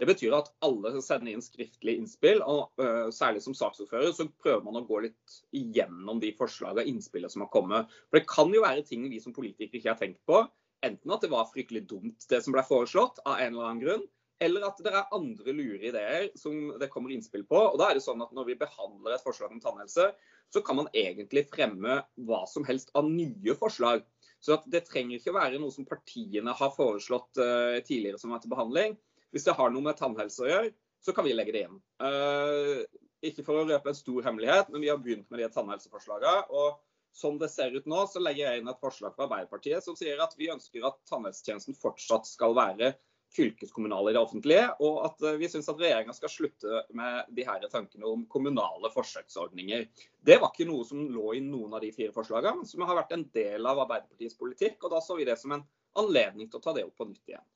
Det 0.00 0.08
betyr 0.08 0.32
at 0.32 0.46
alle 0.64 0.94
sender 1.04 1.28
inn 1.34 1.42
skriftlig 1.44 1.98
innspill, 2.00 2.38
og 2.40 2.70
uh, 2.80 3.10
særlig 3.12 3.42
som 3.44 3.56
saksordfører 3.56 4.14
så 4.16 4.24
prøver 4.40 4.62
man 4.64 4.80
å 4.80 4.86
gå 4.88 5.02
litt 5.04 5.34
igjennom 5.56 6.22
de 6.22 6.30
forslagene 6.38 6.86
og 6.86 6.88
innspillene 6.88 7.32
som 7.32 7.44
har 7.44 7.50
kommet. 7.52 7.90
For 8.08 8.20
Det 8.20 8.30
kan 8.30 8.54
jo 8.54 8.64
være 8.64 8.86
ting 8.88 9.04
vi 9.12 9.20
som 9.20 9.36
politikere 9.36 9.76
ikke 9.76 9.92
har 9.92 10.00
tenkt 10.00 10.22
på. 10.28 10.40
Enten 10.86 11.12
at 11.12 11.20
det 11.20 11.28
var 11.32 11.50
fryktelig 11.50 11.84
dumt 11.90 12.24
det 12.30 12.40
som 12.40 12.56
ble 12.56 12.64
foreslått 12.64 13.20
av 13.26 13.36
en 13.36 13.52
eller 13.52 13.66
annen 13.68 13.82
grunn, 13.82 14.06
eller 14.40 14.64
at 14.70 14.80
det 14.80 14.94
er 14.96 15.12
andre 15.12 15.52
lure 15.52 15.90
ideer 15.90 16.30
som 16.40 16.70
det 16.80 16.88
kommer 16.92 17.12
innspill 17.12 17.44
på. 17.50 17.60
Og 17.74 17.76
da 17.76 17.90
er 17.90 17.98
det 17.98 18.04
sånn 18.06 18.24
at 18.24 18.32
Når 18.32 18.48
vi 18.48 18.56
behandler 18.62 19.18
et 19.18 19.24
forslag 19.26 19.52
om 19.52 19.60
tannhelse, 19.60 20.08
så 20.48 20.62
kan 20.64 20.80
man 20.80 20.88
egentlig 20.96 21.44
fremme 21.52 22.00
hva 22.24 22.40
som 22.48 22.64
helst 22.64 22.88
av 22.96 23.04
nye 23.04 23.52
forslag. 23.60 24.00
Så 24.40 24.56
Det 24.64 24.86
trenger 24.88 25.20
ikke 25.20 25.36
være 25.36 25.60
noe 25.60 25.76
som 25.76 25.84
partiene 25.84 26.56
har 26.56 26.72
foreslått 26.72 27.36
uh, 27.36 27.76
tidligere 27.84 28.16
som 28.16 28.32
er 28.32 28.40
til 28.40 28.56
behandling. 28.56 28.96
Hvis 29.30 29.46
det 29.46 29.56
har 29.58 29.72
noe 29.72 29.84
med 29.84 29.98
tannhelse 29.98 30.44
å 30.44 30.50
gjøre, 30.50 30.72
så 31.00 31.14
kan 31.16 31.24
vi 31.26 31.34
legge 31.36 31.54
det 31.56 31.64
inn. 31.68 31.80
Uh, 32.02 32.82
ikke 33.24 33.44
for 33.46 33.60
å 33.60 33.66
røpe 33.68 33.92
en 33.92 33.96
stor 33.98 34.26
hemmelighet, 34.26 34.70
men 34.72 34.84
vi 34.84 34.90
har 34.92 35.00
begynt 35.00 35.28
med 35.30 35.42
de 35.42 35.50
tannhelseforslagene. 35.54 36.46
og 36.50 36.80
som 37.12 37.38
det 37.38 37.48
ser 37.50 37.74
ut 37.74 37.86
nå, 37.90 38.04
så 38.06 38.20
legger 38.22 38.46
jeg 38.46 38.60
inn 38.60 38.70
et 38.70 38.82
forslag 38.82 39.16
fra 39.16 39.26
Arbeiderpartiet 39.26 39.82
som 39.84 39.96
sier 39.98 40.20
at 40.22 40.36
vi 40.38 40.50
ønsker 40.52 40.84
at 40.86 41.00
tannhelsetjenesten 41.10 41.74
fortsatt 41.74 42.28
skal 42.28 42.54
være 42.54 42.92
fylkeskommunale 43.34 44.10
i 44.10 44.14
det 44.16 44.22
offentlige, 44.22 44.64
og 44.82 45.04
at 45.06 45.22
eh, 45.22 45.36
vi 45.38 45.48
syns 45.50 45.68
at 45.70 45.78
regjeringa 45.78 46.14
skal 46.16 46.32
slutte 46.32 46.80
med 46.98 47.28
de 47.36 47.44
her 47.46 47.66
tankene 47.70 48.08
om 48.08 48.24
kommunale 48.30 48.90
forsøksordninger. 48.90 49.84
Det 50.26 50.38
var 50.42 50.50
ikke 50.50 50.66
noe 50.66 50.86
som 50.86 51.04
lå 51.06 51.36
i 51.38 51.44
noen 51.44 51.76
av 51.78 51.84
de 51.84 51.92
fire 51.94 52.14
forslagene, 52.16 52.58
men 52.58 52.70
som 52.70 52.82
har 52.88 52.98
vært 52.98 53.14
en 53.14 53.28
del 53.34 53.70
av 53.70 53.84
Arbeiderpartiets 53.84 54.38
politikk. 54.38 54.82
og 54.82 54.96
Da 54.96 55.02
så 55.04 55.18
vi 55.18 55.28
det 55.28 55.38
som 55.38 55.54
en 55.54 55.66
anledning 56.00 56.50
til 56.50 56.58
å 56.58 56.64
ta 56.64 56.74
det 56.74 56.86
opp 56.88 56.96
på 56.98 57.06
nytt 57.06 57.30
igjen. 57.30 57.46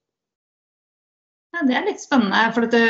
Ja, 1.54 1.62
Det 1.66 1.74
er 1.78 1.86
litt 1.86 2.02
spennende. 2.02 2.44
for 2.54 2.66
det, 2.66 2.84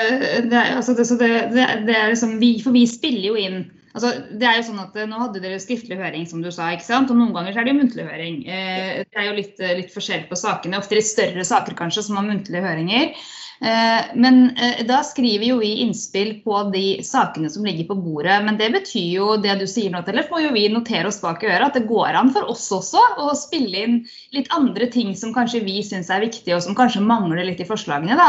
det, 0.49 0.61
altså 0.79 0.95
det, 0.97 1.07
det, 1.53 1.97
er 1.97 2.13
liksom, 2.13 2.39
vi, 2.41 2.57
For 2.65 2.73
vi 2.73 2.87
spiller 2.89 3.33
jo 3.33 3.41
inn 3.41 3.65
altså 3.95 4.11
det 4.35 4.47
er 4.49 4.57
jo 4.59 4.65
sånn 4.67 4.81
at 4.83 4.97
Nå 5.07 5.21
hadde 5.21 5.43
dere 5.43 5.61
skriftlig 5.63 5.95
høring, 6.01 6.25
som 6.27 6.41
du 6.43 6.51
sa. 6.51 6.73
ikke 6.75 6.87
sant? 6.87 7.13
Og 7.13 7.19
noen 7.21 7.35
ganger 7.37 7.55
så 7.55 7.61
er 7.63 7.69
det 7.69 7.75
jo 7.75 7.79
muntlig 7.79 8.07
høring. 8.09 8.41
Eh, 8.43 9.05
det 9.07 9.21
er 9.21 9.29
jo 9.29 9.37
litt, 9.37 9.61
litt 9.79 9.93
forskjell 9.95 10.25
på 10.27 10.39
sakene. 10.39 10.81
Ofte 10.81 10.99
litt 10.99 11.07
større 11.07 11.45
saker 11.47 11.77
kanskje 11.79 12.03
som 12.09 12.19
har 12.19 12.27
muntlige 12.27 12.65
høringer. 12.65 13.13
Eh, 13.61 14.05
men 14.15 14.57
eh, 14.57 14.87
da 14.87 15.03
skriver 15.07 15.47
jo 15.47 15.59
vi 15.59 15.77
innspill 15.85 16.35
på 16.45 16.63
de 16.75 17.05
sakene 17.07 17.51
som 17.51 17.65
ligger 17.65 17.87
på 17.89 17.95
bordet. 17.95 18.41
Men 18.45 18.59
det 18.59 18.71
betyr 18.75 19.11
jo 19.15 19.37
det 19.41 19.55
du 19.61 19.67
sier 19.71 19.93
nå, 19.95 20.03
Tellef, 20.07 20.31
må 20.33 20.43
jo 20.43 20.53
vi 20.55 20.67
notere 20.73 21.09
oss 21.09 21.21
bak 21.23 21.45
i 21.45 21.51
øret 21.53 21.69
at 21.71 21.79
det 21.79 21.89
går 21.89 22.19
an 22.19 22.33
for 22.35 22.51
oss 22.51 22.67
også 22.75 23.03
å 23.23 23.31
spille 23.39 23.85
inn 23.87 23.97
litt 24.35 24.51
andre 24.55 24.89
ting 24.93 25.15
som 25.19 25.35
kanskje 25.35 25.63
vi 25.67 25.79
syns 25.87 26.11
er 26.13 26.25
viktige, 26.25 26.57
og 26.57 26.65
som 26.65 26.77
kanskje 26.77 27.05
mangler 27.05 27.47
litt 27.47 27.63
i 27.63 27.69
forslagene 27.69 28.17
da, 28.19 28.29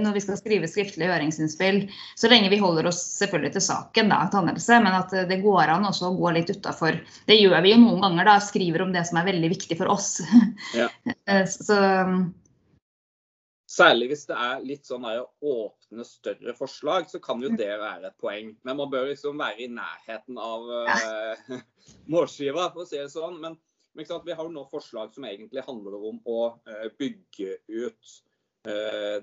når 0.00 0.14
vi 0.14 0.22
skal 0.22 0.38
skrive 0.38 0.68
skriftlige 0.70 1.10
høringsinnspill. 1.10 1.82
Så 2.18 2.30
lenge 2.30 2.50
vi 2.52 2.60
holder 2.60 2.88
oss 2.90 3.00
selvfølgelig 3.18 3.54
til 3.56 3.66
saken, 3.66 4.12
da, 4.12 4.22
tannhelse, 4.32 4.80
men 4.84 4.98
at 5.00 5.14
det 5.28 5.40
går 5.42 5.74
an 5.74 5.88
også 5.88 6.10
å 6.10 6.16
gå 6.18 6.34
litt 6.36 6.52
utafor. 6.54 7.00
Det 7.26 7.38
gjør 7.38 7.58
vi 7.66 7.74
jo 7.74 7.80
noen 7.82 8.04
ganger, 8.06 8.30
da, 8.30 8.38
skriver 8.44 8.86
om 8.86 8.94
det 8.94 9.04
som 9.08 9.20
er 9.20 9.30
veldig 9.32 9.52
viktig 9.56 9.78
for 9.80 9.90
oss. 9.92 10.12
Ja. 10.76 10.88
så 11.50 11.80
Særlig 13.70 14.08
hvis 14.10 14.24
det 14.26 14.34
er 14.34 14.62
litt 14.66 14.88
sånn 14.88 15.04
der, 15.06 15.20
åpne, 15.46 16.04
større 16.06 16.54
forslag, 16.58 17.04
så 17.10 17.20
kan 17.22 17.42
jo 17.42 17.52
mm. 17.52 17.58
det 17.60 17.70
være 17.78 18.08
et 18.08 18.16
poeng. 18.18 18.48
Men 18.66 18.80
man 18.80 18.90
bør 18.90 19.06
liksom 19.12 19.38
være 19.38 19.62
i 19.62 19.68
nærheten 19.70 20.40
av 20.42 20.66
uh, 20.66 21.52
målskiva, 22.10 22.66
for 22.74 22.82
å 22.82 22.88
si 22.88 22.98
det 22.98 23.12
sånn. 23.12 23.38
Men, 23.42 23.54
men 23.94 24.08
vi 24.26 24.34
har 24.34 24.42
jo 24.42 24.50
nå 24.56 24.64
forslag 24.72 25.14
som 25.14 25.28
egentlig 25.28 25.62
handler 25.68 26.02
om 26.10 26.18
å 26.26 26.40
uh, 26.66 26.88
bygge 26.98 27.60
ut 27.70 28.16
uh, 28.66 29.22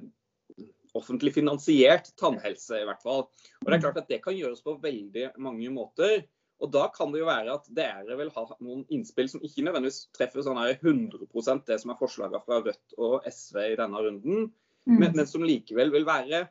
offentlig 0.95 1.35
finansiert 1.35 2.13
tannhelse, 2.15 2.79
i 2.79 2.87
hvert 2.87 3.03
fall. 3.03 3.27
Og 3.27 3.67
det 3.67 3.73
er 3.73 3.81
mm. 3.81 3.83
klart 3.83 3.99
at 3.99 4.11
det 4.15 4.23
kan 4.23 4.37
gjøres 4.37 4.63
på 4.63 4.77
veldig 4.79 5.33
mange 5.43 5.75
måter. 5.75 6.21
Og 6.57 6.71
Da 6.73 6.87
kan 6.93 7.11
det 7.13 7.21
jo 7.21 7.27
være 7.29 7.53
at 7.53 7.67
dere 7.77 8.17
vil 8.17 8.31
ha 8.33 8.43
noen 8.65 8.85
innspill 8.93 9.29
som 9.29 9.43
ikke 9.45 9.65
nødvendigvis 9.67 10.07
treffer 10.15 10.45
sånn 10.45 10.57
100 10.57 11.27
det 11.67 11.77
som 11.83 11.93
er 11.93 11.99
forslagene 11.99 12.41
fra 12.45 12.61
Rødt 12.63 12.95
og 12.97 13.27
SV 13.29 13.59
i 13.73 13.77
denne 13.77 14.01
runden, 14.01 14.47
mm. 14.49 14.95
men, 14.97 15.11
men, 15.11 15.27
som 15.29 15.45
likevel 15.45 15.93
vil 15.93 16.07
være 16.07 16.47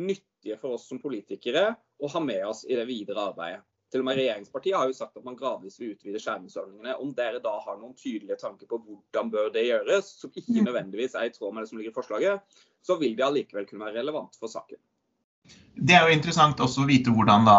nyttige 0.00 0.56
for 0.60 0.78
oss 0.78 0.88
som 0.88 1.02
politikere 1.02 1.74
å 2.00 2.08
ha 2.14 2.22
med 2.24 2.46
oss 2.48 2.64
i 2.64 2.78
det 2.78 2.88
videre 2.88 3.28
arbeidet. 3.32 3.60
Til 3.92 4.00
og 4.00 4.06
med 4.08 4.16
Regjeringspartiet 4.16 4.76
har 4.78 4.88
jo 4.88 4.94
sagt 4.96 5.18
at 5.20 5.24
man 5.26 5.36
gradvis 5.36 5.74
vil 5.76 5.90
utvide 5.92 6.20
skjermingsordningene. 6.24 6.94
Om 7.04 7.10
dere 7.12 7.42
da 7.44 7.52
har 7.60 7.76
noen 7.76 7.92
tydelige 7.92 8.38
tanker 8.40 8.70
på 8.70 8.78
hvordan 8.80 9.28
bør 9.34 9.50
det 9.52 9.66
gjøres, 9.66 10.14
som 10.22 10.32
ikke 10.32 10.62
mm. 10.62 10.64
nødvendigvis 10.70 11.16
er 11.20 11.28
i 11.28 11.34
tråd 11.34 11.52
med 11.52 11.66
det 11.66 11.68
som 11.68 11.80
ligger 11.80 11.92
i 11.92 11.98
forslaget, 11.98 12.56
så 12.80 12.96
vil 13.02 13.18
det 13.18 13.26
allikevel 13.26 13.68
kunne 13.68 13.84
være 13.84 14.00
relevant 14.00 14.40
for 14.40 14.48
saken. 14.48 14.80
Det 15.82 15.94
er 15.96 16.04
jo 16.06 16.14
interessant 16.14 16.60
også 16.62 16.84
å 16.84 16.88
vite 16.88 17.12
hvordan 17.14 17.46
da, 17.48 17.56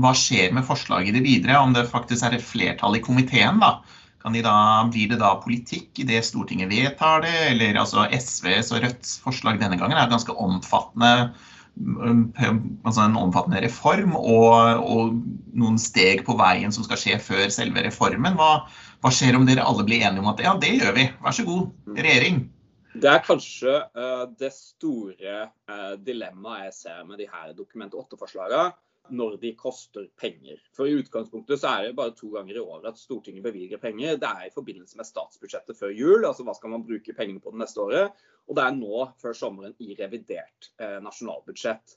hva 0.00 0.12
skjer 0.16 0.54
med 0.54 0.64
forslaget 0.64 1.10
i 1.10 1.16
det 1.18 1.24
videre. 1.26 1.58
Om 1.60 1.74
det 1.76 1.88
faktisk 1.90 2.24
er 2.24 2.38
et 2.38 2.46
flertall 2.46 2.96
i 2.96 3.02
komiteen. 3.04 3.60
da. 3.62 3.80
De 4.22 4.42
da, 4.44 4.54
blir 4.86 5.10
det 5.10 5.18
da 5.18 5.34
politikk 5.42 5.98
i 5.98 6.06
det 6.06 6.22
Stortinget 6.24 6.70
vedtar 6.70 7.24
det? 7.26 7.34
Eller 7.50 7.80
altså 7.80 8.06
SVs 8.06 8.70
og 8.72 8.84
Rødts 8.84 9.16
forslag 9.24 9.58
denne 9.60 9.80
gangen 9.80 9.98
er 9.98 10.12
ganske 10.12 10.36
omfattende 10.38 11.32
altså 11.72 13.00
en 13.00 13.16
omfattende 13.16 13.62
reform 13.64 14.16
og, 14.18 14.82
og, 14.84 15.14
noen 15.56 15.78
steg 15.80 16.20
på 16.26 16.36
veien 16.36 16.72
som 16.72 16.84
skal 16.84 17.00
skje 17.00 17.16
før 17.24 17.46
selve 17.52 17.84
reformen. 17.86 18.36
Hva, 18.36 18.66
hva 19.00 19.12
skjer 19.12 19.38
om 19.38 19.46
dere 19.48 19.64
alle 19.64 19.84
blir 19.88 20.04
enige 20.04 20.20
om 20.20 20.28
at 20.32 20.42
ja, 20.44 20.52
det 20.60 20.74
gjør 20.76 20.94
vi, 20.96 21.08
vær 21.24 21.36
så 21.36 21.46
god, 21.48 21.70
regjering? 21.96 22.44
Det 22.92 23.08
er 23.08 23.22
kanskje 23.24 23.72
uh, 23.96 24.24
det 24.36 24.50
store 24.52 25.36
uh, 25.70 25.94
dilemmaet 26.04 26.66
jeg 26.66 26.74
ser 26.76 27.04
med 27.08 27.22
de 27.22 27.28
her 27.30 27.54
Dokument 27.56 27.94
8-forslagene, 27.96 28.74
når 29.16 29.38
de 29.42 29.54
koster 29.58 30.04
penger. 30.20 30.60
For 30.76 30.86
I 30.86 30.98
utgangspunktet 31.00 31.60
så 31.60 31.72
er 31.72 31.88
det 31.88 31.96
bare 31.98 32.14
to 32.16 32.28
ganger 32.34 32.58
i 32.58 32.62
året 32.62 32.92
at 32.92 33.00
Stortinget 33.00 33.44
bevilger 33.46 33.80
penger. 33.80 34.20
Det 34.20 34.28
er 34.28 34.46
i 34.46 34.54
forbindelse 34.54 35.00
med 35.00 35.08
statsbudsjettet 35.08 35.78
før 35.78 35.94
jul, 35.96 36.26
altså 36.28 36.44
hva 36.46 36.54
skal 36.56 36.74
man 36.74 36.84
bruke 36.86 37.16
pengene 37.16 37.42
på 37.42 37.54
det 37.54 37.62
neste 37.64 37.82
året. 37.82 38.22
Og 38.46 38.58
det 38.58 38.66
er 38.66 38.76
nå 38.76 39.08
før 39.22 39.36
sommeren 39.40 39.74
i 39.82 39.96
revidert 39.98 40.70
uh, 40.76 41.00
nasjonalbudsjett. 41.02 41.96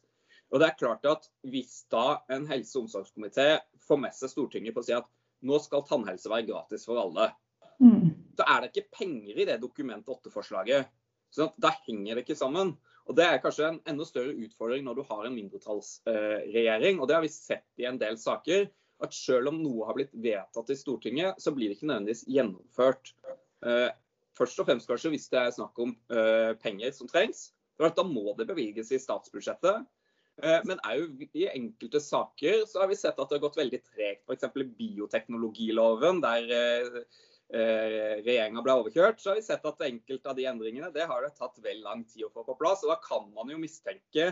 Og 0.54 0.62
det 0.62 0.70
er 0.70 0.80
klart 0.80 1.08
at 1.10 1.30
Hvis 1.44 1.84
da 1.92 2.22
en 2.32 2.48
helse- 2.48 2.80
og 2.80 2.86
omsorgskomité 2.86 3.60
får 3.88 4.00
med 4.00 4.16
seg 4.16 4.32
Stortinget 4.32 4.76
på 4.76 4.84
å 4.84 4.88
si 4.88 4.96
at 4.96 5.12
nå 5.46 5.60
skal 5.60 5.84
tannhelse 5.86 6.32
være 6.32 6.48
gratis 6.48 6.88
for 6.88 7.02
alle, 7.02 7.30
mm. 7.84 8.25
Så 8.36 8.46
er 8.48 8.62
det 8.62 8.72
ikke 8.72 9.00
penger 9.00 9.42
i 9.42 9.48
det 9.48 9.62
Dokument 9.62 10.08
8-forslaget. 10.08 10.92
Så 11.36 11.50
da 11.60 11.74
henger 11.88 12.16
det 12.16 12.26
ikke 12.26 12.38
sammen. 12.40 12.76
Og 13.06 13.18
Det 13.18 13.26
er 13.26 13.42
kanskje 13.44 13.68
en 13.68 13.82
enda 13.90 14.06
større 14.08 14.34
utfordring 14.34 14.86
når 14.86 14.98
du 14.98 15.04
har 15.10 15.28
en 15.28 15.36
mindretallsregjering. 15.36 17.00
og 17.00 17.08
Det 17.08 17.16
har 17.16 17.26
vi 17.26 17.34
sett 17.34 17.82
i 17.82 17.86
en 17.86 18.00
del 18.02 18.18
saker. 18.18 18.70
At 19.04 19.14
selv 19.14 19.52
om 19.52 19.60
noe 19.60 19.86
har 19.86 19.98
blitt 19.98 20.14
vedtatt 20.14 20.72
i 20.72 20.78
Stortinget, 20.80 21.42
så 21.42 21.52
blir 21.52 21.70
det 21.70 21.78
ikke 21.78 21.90
nødvendigvis 21.92 22.24
gjennomført. 22.32 23.12
Eh, 23.66 23.90
først 24.38 24.62
og 24.62 24.70
fremst 24.70 24.88
kanskje 24.90 25.12
hvis 25.14 25.28
det 25.34 25.42
er 25.42 25.52
snakk 25.52 25.84
om 25.84 25.92
eh, 26.10 26.56
penger 26.64 26.96
som 26.96 27.12
trengs. 27.12 27.50
Da 27.78 28.08
må 28.08 28.34
det 28.40 28.48
bevilges 28.48 28.94
i 28.96 29.02
statsbudsjettet. 29.04 29.84
Eh, 30.42 30.62
men 30.66 30.82
òg 30.88 31.28
i 31.28 31.46
enkelte 31.52 32.00
saker 32.00 32.64
så 32.72 32.82
har 32.82 32.90
vi 32.92 32.98
sett 33.00 33.20
at 33.20 33.30
det 33.30 33.38
har 33.38 33.46
gått 33.46 33.60
veldig 33.60 33.82
tregt. 33.84 34.24
F.eks. 34.26 34.48
bioteknologiloven, 34.80 36.24
der 36.24 37.04
regjeringa 37.54 38.64
ble 38.66 38.74
overkjørt, 38.80 39.20
så 39.22 39.30
har 39.30 39.38
vi 39.38 39.44
sett 39.46 39.66
at 39.70 39.84
enkelte 39.86 40.32
av 40.32 40.38
de 40.38 40.48
endringene 40.50 40.90
det 40.92 41.06
har 41.06 41.22
det 41.22 41.36
tatt 41.38 41.60
vel 41.62 41.84
lang 41.86 42.02
tid 42.10 42.26
å 42.26 42.32
få 42.34 42.42
på 42.48 42.56
plass. 42.58 42.82
og 42.84 42.96
Da 42.96 42.98
kan 43.04 43.28
man 43.36 43.52
jo 43.54 43.60
mistenke 43.62 44.32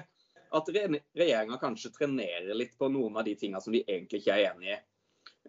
at 0.53 0.71
regjeringa 0.73 1.59
kanskje 1.61 1.93
trenerer 1.93 2.53
litt 2.57 2.75
på 2.77 2.89
noen 2.93 3.17
av 3.17 3.25
de 3.27 3.35
tingene 3.37 3.61
som 3.61 3.73
de 3.73 3.83
egentlig 3.85 4.23
ikke 4.23 4.37
er 4.37 4.51
enig 4.51 4.73
i. 4.75 4.79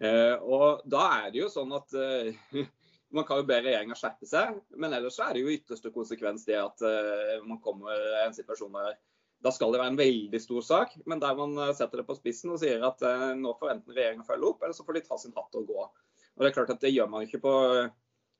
Eh, 0.05 0.35
og 0.41 0.85
Da 0.89 1.05
er 1.21 1.33
det 1.33 1.43
jo 1.43 1.51
sånn 1.51 1.73
at 1.75 1.93
eh, 1.97 2.37
man 3.15 3.27
kan 3.27 3.41
jo 3.41 3.47
be 3.49 3.59
regjeringa 3.61 3.97
skjerpe 3.97 4.29
seg, 4.29 4.61
men 4.75 4.95
ellers 4.97 5.19
er 5.23 5.35
det 5.35 5.43
jo 5.43 5.53
ytterste 5.53 5.93
konsekvens 5.95 6.47
det 6.47 6.57
at 6.61 6.85
eh, 6.85 7.37
man 7.45 7.61
kommer 7.63 7.93
i 7.93 8.23
en 8.25 8.35
situasjon 8.35 8.75
der 8.75 8.97
da 9.45 9.51
skal 9.53 9.73
det 9.73 9.77
være 9.77 9.93
en 9.93 9.99
veldig 9.99 10.39
stor 10.41 10.63
sak, 10.65 10.95
men 11.05 11.19
der 11.21 11.35
man 11.37 11.53
eh, 11.67 11.75
setter 11.77 12.01
det 12.01 12.07
på 12.07 12.17
spissen 12.17 12.53
og 12.55 12.61
sier 12.61 12.81
at 12.87 13.03
eh, 13.05 13.27
nå 13.37 13.53
får 13.59 13.75
enten 13.75 13.93
regjeringa 13.93 14.25
følge 14.25 14.49
opp, 14.49 14.63
eller 14.63 14.77
så 14.77 14.85
får 14.87 14.97
de 14.97 15.05
ta 15.05 15.19
sin 15.21 15.35
hatt 15.35 15.59
og 15.59 15.69
gå. 15.69 15.85
Og 16.35 16.43
Det 16.43 16.49
er 16.49 16.57
klart 16.57 16.73
at 16.75 16.83
det 16.83 16.91
gjør 16.91 17.07
man 17.11 17.23
ikke 17.27 17.43
på 17.43 17.53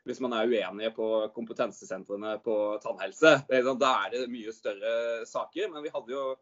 hvis 0.05 0.21
man 0.21 0.35
er 0.37 0.49
uenige 0.49 0.91
på 0.93 1.05
kompetansesentrene 1.33 2.37
på 2.45 2.55
tannhelse. 2.83 3.39
Sånn, 3.49 3.79
da 3.81 3.93
er 4.05 4.11
det 4.13 4.27
mye 4.29 4.53
større 4.53 5.23
saker. 5.25 5.71
Men 5.73 5.85
vi 5.85 5.93
hadde 5.93 6.13
jo 6.13 6.35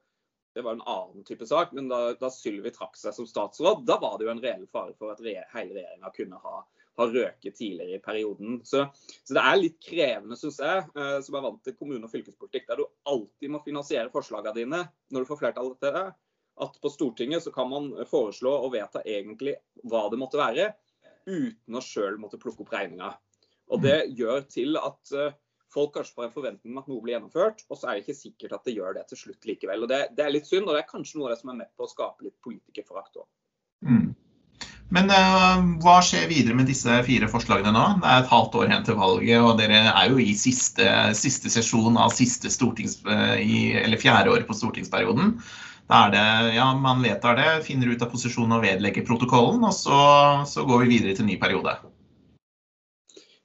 Det 0.54 0.62
var 0.62 0.76
en 0.76 0.86
annen 0.86 1.24
type 1.26 1.48
sak. 1.50 1.72
Men 1.74 1.88
da, 1.90 2.12
da 2.14 2.30
Sylvi 2.30 2.70
trakk 2.70 2.94
seg 3.00 3.16
som 3.16 3.26
statsråd, 3.26 3.88
da 3.90 3.96
var 3.98 4.20
det 4.20 4.28
jo 4.28 4.34
en 4.36 4.42
reell 4.44 4.68
fare 4.70 4.94
for 5.00 5.10
at 5.10 5.24
re, 5.26 5.40
hele 5.50 5.74
regjeringa 5.74 6.12
kunne 6.14 6.42
ha, 6.44 6.60
ha 7.00 7.08
røket 7.10 7.58
tidligere 7.58 7.98
i 7.98 8.04
perioden. 8.04 8.60
Så, 8.62 8.84
så, 9.24 9.32
det 9.34 9.42
er 9.42 9.58
litt 9.58 9.80
krevende, 9.82 10.38
syns 10.38 10.60
jeg, 10.62 10.84
eh, 10.94 11.16
som 11.26 11.40
er 11.40 11.46
vant 11.48 11.64
til 11.66 11.74
kommune- 11.80 12.06
og 12.06 12.14
fylkespolitikk, 12.14 12.68
der 12.70 12.84
du 12.84 12.86
alltid 13.10 13.50
må 13.50 13.64
finansiere 13.66 14.14
forslagene 14.14 14.54
dine 14.60 14.84
når 15.10 15.26
du 15.26 15.32
får 15.32 15.42
flertall 15.42 15.74
til 15.82 15.98
det. 15.98 16.06
At 16.68 16.78
på 16.86 16.94
Stortinget 16.94 17.48
så 17.48 17.56
kan 17.56 17.74
man 17.74 17.90
foreslå 18.06 18.54
og 18.54 18.76
vedta 18.76 19.02
egentlig 19.10 19.56
hva 19.90 20.06
det 20.14 20.22
måtte 20.22 20.38
være 20.38 20.70
uten 21.28 21.78
å 21.78 21.84
sjøl 21.84 22.20
måtte 22.22 22.40
plukke 22.42 22.66
opp 22.66 22.74
regninga. 22.76 23.14
Og 23.72 23.82
Det 23.84 24.00
gjør 24.18 24.44
til 24.52 24.78
at 24.78 25.14
eh, 25.18 25.36
folk 25.74 25.94
kanskje 25.96 26.18
får 26.18 26.28
en 26.28 26.36
forventning 26.36 26.74
om 26.74 26.82
at 26.84 26.90
noe 26.92 27.04
blir 27.04 27.16
gjennomført, 27.16 27.64
og 27.70 27.80
så 27.80 27.90
er 27.90 27.96
det 27.96 28.04
ikke 28.06 28.20
sikkert 28.20 28.58
at 28.58 28.68
det 28.68 28.76
gjør 28.76 28.98
det 28.98 29.08
til 29.10 29.22
slutt 29.24 29.48
likevel. 29.50 29.86
Og 29.86 29.94
Det, 29.94 30.02
det 30.18 30.26
er 30.26 30.36
litt 30.36 30.50
synd, 30.50 30.68
og 30.68 30.76
det 30.76 30.84
er 30.84 30.92
kanskje 30.92 31.20
noe 31.20 31.30
av 31.30 31.36
det 31.36 31.40
som 31.42 31.54
er 31.54 31.64
med 31.64 31.72
på 31.78 31.88
å 31.88 31.94
skape 31.94 32.28
litt 32.28 32.38
politikerforakt 32.46 33.24
òg. 33.24 33.30
Mm. 33.88 34.12
Men 34.94 35.10
uh, 35.10 35.64
hva 35.82 35.98
skjer 36.06 36.28
videre 36.30 36.56
med 36.58 36.68
disse 36.70 37.00
fire 37.08 37.28
forslagene 37.32 37.74
nå? 37.74 37.86
Det 38.04 38.10
er 38.10 38.22
et 38.22 38.30
halvt 38.30 38.58
år 38.60 38.68
igjen 38.70 38.86
til 38.86 38.98
valget, 39.00 39.40
og 39.42 39.58
dere 39.58 39.80
er 39.90 40.12
jo 40.12 40.20
i 40.22 40.36
siste, 40.38 40.86
siste 41.18 41.50
sesjon 41.50 41.98
av 41.98 42.14
siste 42.14 42.52
stortings, 42.54 43.00
uh, 43.08 43.40
i, 43.42 43.72
eller 43.80 44.02
fjerde 44.02 44.36
år 44.36 44.46
på 44.46 44.58
stortingsperioden. 44.60 45.40
Er 45.94 46.10
det, 46.10 46.56
ja, 46.56 46.76
Man 46.76 47.04
vedtar 47.04 47.36
det, 47.38 47.50
finner 47.68 47.92
ut 47.94 48.02
av 48.02 48.10
posisjonen 48.10 48.56
og 48.56 48.64
vedlegger 48.64 49.06
protokollen, 49.06 49.62
og 49.68 49.76
så, 49.78 49.98
så, 50.50 50.64
går 50.66 50.82
vi 50.82 50.96
videre 50.96 51.14
til 51.20 51.28
ny 51.28 51.36
periode. 51.38 51.76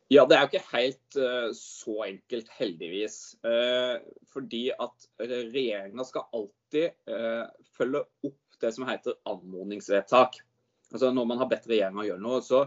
Ja, 0.09 0.25
det 0.25 0.39
er 0.39 0.47
jo 0.47 0.49
ikke 0.49 0.71
helt 0.71 1.19
uh, 1.21 1.51
så 1.53 1.99
enkelt, 2.07 2.49
heldigvis. 2.57 3.19
Uh, 3.45 4.01
fordi 4.33 4.71
at 4.73 5.11
regjeringa 5.21 6.07
skal 6.09 6.25
alltid 6.39 6.97
uh, 7.13 7.45
følge 7.77 8.01
opp 8.25 8.57
det 8.65 8.73
som 8.79 8.89
heter 8.89 9.21
anmodningsvedtak. 9.29 10.41
Altså 10.89 11.13
Når 11.13 11.29
man 11.29 11.45
har 11.45 11.53
bedt 11.53 11.69
regjeringa 11.69 12.09
gjøre 12.09 12.25
noe. 12.25 12.41
så 12.43 12.65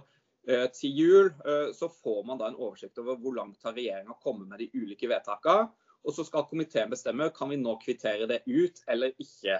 til 0.73 0.95
jul 0.97 1.27
så 1.77 1.85
får 2.01 2.23
man 2.25 2.39
da 2.39 2.47
en 2.49 2.55
oversikt 2.57 2.97
over 2.97 3.19
hvor 3.21 3.35
langt 3.35 3.61
har 3.61 3.75
regjeringa 3.75 4.15
kommet 4.23 4.47
med 4.49 4.61
de 4.61 4.69
ulike 4.73 5.09
vedtakene. 5.09 5.67
Og 6.05 6.15
så 6.15 6.25
skal 6.25 6.47
komiteen 6.49 6.89
bestemme 6.89 7.27
kan 7.35 7.51
vi 7.51 7.59
nå 7.61 7.75
kvittere 7.83 8.29
det 8.29 8.41
ut 8.47 8.81
eller 8.89 9.13
ikke. 9.21 9.59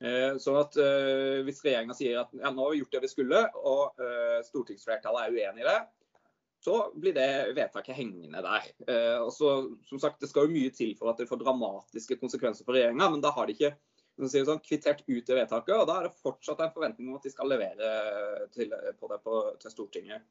Eh, 0.00 0.36
så 0.38 0.54
at 0.60 0.76
eh, 0.78 1.40
Hvis 1.46 1.62
regjeringa 1.64 1.94
sier 1.98 2.20
at 2.20 2.34
ja, 2.38 2.52
nå 2.54 2.64
har 2.64 2.74
vi 2.74 2.82
gjort 2.82 2.94
det 2.94 3.04
vi 3.06 3.12
skulle, 3.12 3.44
og 3.58 4.02
eh, 4.02 4.40
stortingsflertallet 4.46 5.24
er 5.26 5.34
uenig 5.34 5.64
i 5.64 5.68
det, 5.68 5.78
så 6.62 6.76
blir 6.94 7.14
det 7.14 7.54
vedtaket 7.54 7.94
hengende 7.94 8.40
der. 8.42 8.64
Og 9.22 9.28
så, 9.30 9.50
som 9.86 10.00
sagt, 10.02 10.18
Det 10.18 10.26
skal 10.26 10.48
jo 10.48 10.56
mye 10.56 10.72
til 10.74 10.96
for 10.98 11.12
at 11.12 11.20
det 11.20 11.28
får 11.30 11.38
dramatiske 11.38 12.16
konsekvenser 12.18 12.66
for 12.66 12.74
regjeringa, 12.74 13.06
men 13.12 13.22
da 13.22 13.30
har 13.36 13.46
de 13.46 13.54
ikke 13.54 13.70
sånn, 14.18 14.58
kvittert 14.66 15.04
ut 15.06 15.22
det 15.22 15.36
vedtaket. 15.38 15.76
og 15.76 15.86
Da 15.86 16.00
er 16.00 16.08
det 16.08 16.18
fortsatt 16.18 16.64
en 16.64 16.74
forventning 16.74 17.12
om 17.12 17.20
at 17.20 17.28
de 17.28 17.30
skal 17.30 17.46
levere 17.54 17.92
til, 18.56 18.74
på 18.74 19.10
det 19.12 19.20
på, 19.22 19.38
til 19.62 19.74
Stortinget. 19.76 20.26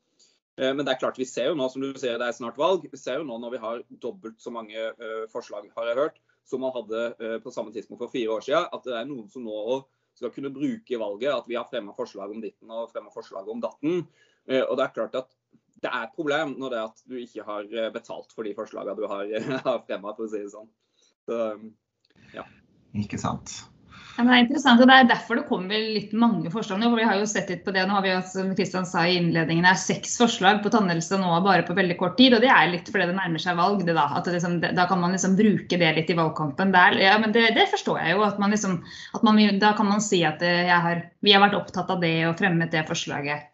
Men 0.60 0.84
det 0.84 0.98
er 0.98 1.00
klart, 1.00 1.22
vi 1.22 1.30
ser 1.32 1.48
jo 1.48 1.56
nå 1.56 1.70
som 1.72 1.86
du 1.86 1.96
sier, 1.96 2.20
det 2.20 2.28
er 2.28 2.36
snart 2.36 2.60
valg. 2.60 2.84
Vi 2.92 3.00
ser 3.00 3.22
jo 3.22 3.30
nå 3.30 3.40
når 3.40 3.56
vi 3.56 3.64
har 3.64 3.88
dobbelt 4.04 4.44
så 4.44 4.52
mange 4.52 4.84
forslag, 5.32 5.72
har 5.80 5.94
jeg 5.94 6.00
hørt, 6.02 6.20
som 6.48 6.64
man 6.64 6.74
hadde 6.76 7.40
på 7.44 7.52
samme 7.54 7.74
tidspunkt 7.76 8.00
for 8.06 8.14
fire 8.14 8.38
år 8.38 8.46
siden, 8.46 8.68
at 8.74 8.86
det 8.88 8.96
er 8.96 9.08
noen 9.10 9.28
som 9.32 9.44
nå 9.46 9.82
skal 10.18 10.32
kunne 10.34 10.54
bruke 10.54 10.98
valget 10.98 11.34
at 11.34 11.50
vi 11.50 11.58
har 11.60 11.68
fremma 11.70 11.94
forslag 11.94 12.32
om 12.34 12.40
ditten 12.42 12.72
og 12.74 12.90
fremma 12.90 13.12
forslag 13.14 13.50
om 13.52 13.60
datten. 13.62 14.00
Og 14.48 14.74
det 14.80 14.86
er 14.86 14.96
klart 14.96 15.18
at 15.20 15.36
det 15.78 15.92
er 15.92 16.08
et 16.08 16.16
problem 16.16 16.56
når 16.58 16.74
det 16.74 16.80
er 16.80 16.88
at 16.88 17.04
du 17.06 17.18
ikke 17.20 17.46
har 17.46 17.68
betalt 17.94 18.34
for 18.34 18.48
de 18.48 18.56
forslagene 18.58 18.98
du 18.98 19.06
har, 19.12 19.30
har 19.68 19.84
fremma, 19.86 20.16
for 20.18 20.26
å 20.26 20.32
si 20.32 20.42
det 20.42 20.54
sånn. 20.56 20.72
Så, 21.28 21.42
ja. 22.34 22.48
Ikke 22.98 23.20
sant. 23.22 23.60
Ja, 24.18 24.24
det 24.26 24.34
er 24.34 24.40
interessant, 24.42 24.80
og 24.82 24.90
det 24.90 24.96
er 24.98 25.10
derfor 25.12 25.38
det 25.38 25.44
kommer 25.46 25.78
litt 25.78 26.14
mange 26.18 26.50
forslag 26.50 26.80
nå. 26.82 26.88
for 26.90 26.98
Vi 26.98 27.06
har 27.06 27.20
jo 27.20 27.26
sett 27.30 27.52
litt 27.54 27.62
på 27.68 27.74
det. 27.76 27.84
Nå 27.86 27.94
har 27.94 28.02
vi 28.02 28.16
som 28.26 28.48
Kristian 28.58 28.88
sa 28.90 29.04
i 29.06 29.20
innledningen, 29.20 29.68
er 29.70 29.78
seks 29.78 30.16
forslag 30.18 30.64
på 30.64 30.72
tannhelse 30.74 31.20
nå 31.22 31.36
bare 31.46 31.66
på 31.68 31.76
veldig 31.78 32.00
kort 32.00 32.16
tid. 32.18 32.34
og 32.34 32.42
Det 32.42 32.50
er 32.50 32.72
litt 32.72 32.90
fordi 32.90 33.06
det 33.12 33.18
nærmer 33.20 33.44
seg 33.44 33.60
valg. 33.60 33.84
Det 33.86 33.94
da, 33.94 34.08
at 34.18 34.30
liksom, 34.34 34.58
da 34.66 34.88
kan 34.90 35.04
man 35.04 35.14
liksom 35.14 35.36
bruke 35.38 35.78
det 35.78 35.92
litt 36.00 36.10
i 36.10 36.18
valgkampen. 36.18 36.74
Der, 36.74 36.98
ja, 37.04 37.14
men 37.22 37.36
det, 37.36 37.52
det, 37.60 37.68
forstår 37.76 38.02
jeg 38.02 38.18
jo. 38.18 38.26
at 38.26 38.42
man 38.42 38.58
liksom, 38.58 38.80
at 39.14 39.28
man, 39.28 39.44
Da 39.62 39.76
kan 39.78 39.92
man 39.92 40.02
si 40.02 40.24
at 40.26 40.42
jeg 40.42 40.82
har, 40.88 41.06
vi 41.22 41.38
har 41.38 41.46
vært 41.46 41.60
opptatt 41.62 41.94
av 41.94 42.02
det 42.02 42.16
og 42.26 42.40
fremmet 42.42 42.74
det 42.74 42.88
forslaget. 42.90 43.54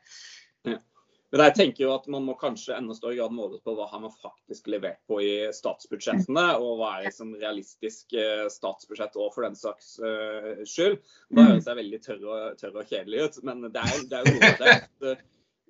Men 1.33 1.47
jeg 1.47 1.55
tenker 1.57 1.87
jo 1.87 1.93
at 1.95 2.03
man 2.13 2.27
må 2.27 2.35
kanskje 2.37 2.75
enda 2.77 2.93
større 2.93 3.17
grad 3.17 3.33
måles 3.33 3.61
på 3.65 3.73
hva 3.73 3.87
har 3.89 4.03
man 4.03 4.13
faktisk 4.21 4.67
levert 4.69 4.99
på 5.09 5.17
i 5.25 5.31
statsbudsjettene, 5.55 6.43
og 6.61 6.77
hva 6.77 6.91
er 6.99 7.07
liksom 7.07 7.31
realistisk 7.41 8.13
eh, 8.13 8.45
statsbudsjett 8.53 9.17
òg 9.17 9.31
for 9.33 9.47
den 9.47 9.57
saks 9.57 9.95
uh, 10.03 10.61
skyld. 10.61 10.99
Da 11.33 11.41
mm. 11.41 11.47
høres 11.49 11.69
jeg 11.71 11.79
veldig 11.79 12.01
tørr 12.05 12.27
og, 12.27 12.43
tørr 12.61 12.77
og, 12.77 12.85
kjedelig 12.91 13.25
ut, 13.25 13.39
men 13.49 13.65
det 13.65 13.81
er, 13.81 14.03
det 14.11 14.19
er 14.19 14.29
jo 14.29 14.35
noe 14.35 14.51
av 14.51 14.61
det. 15.07 15.15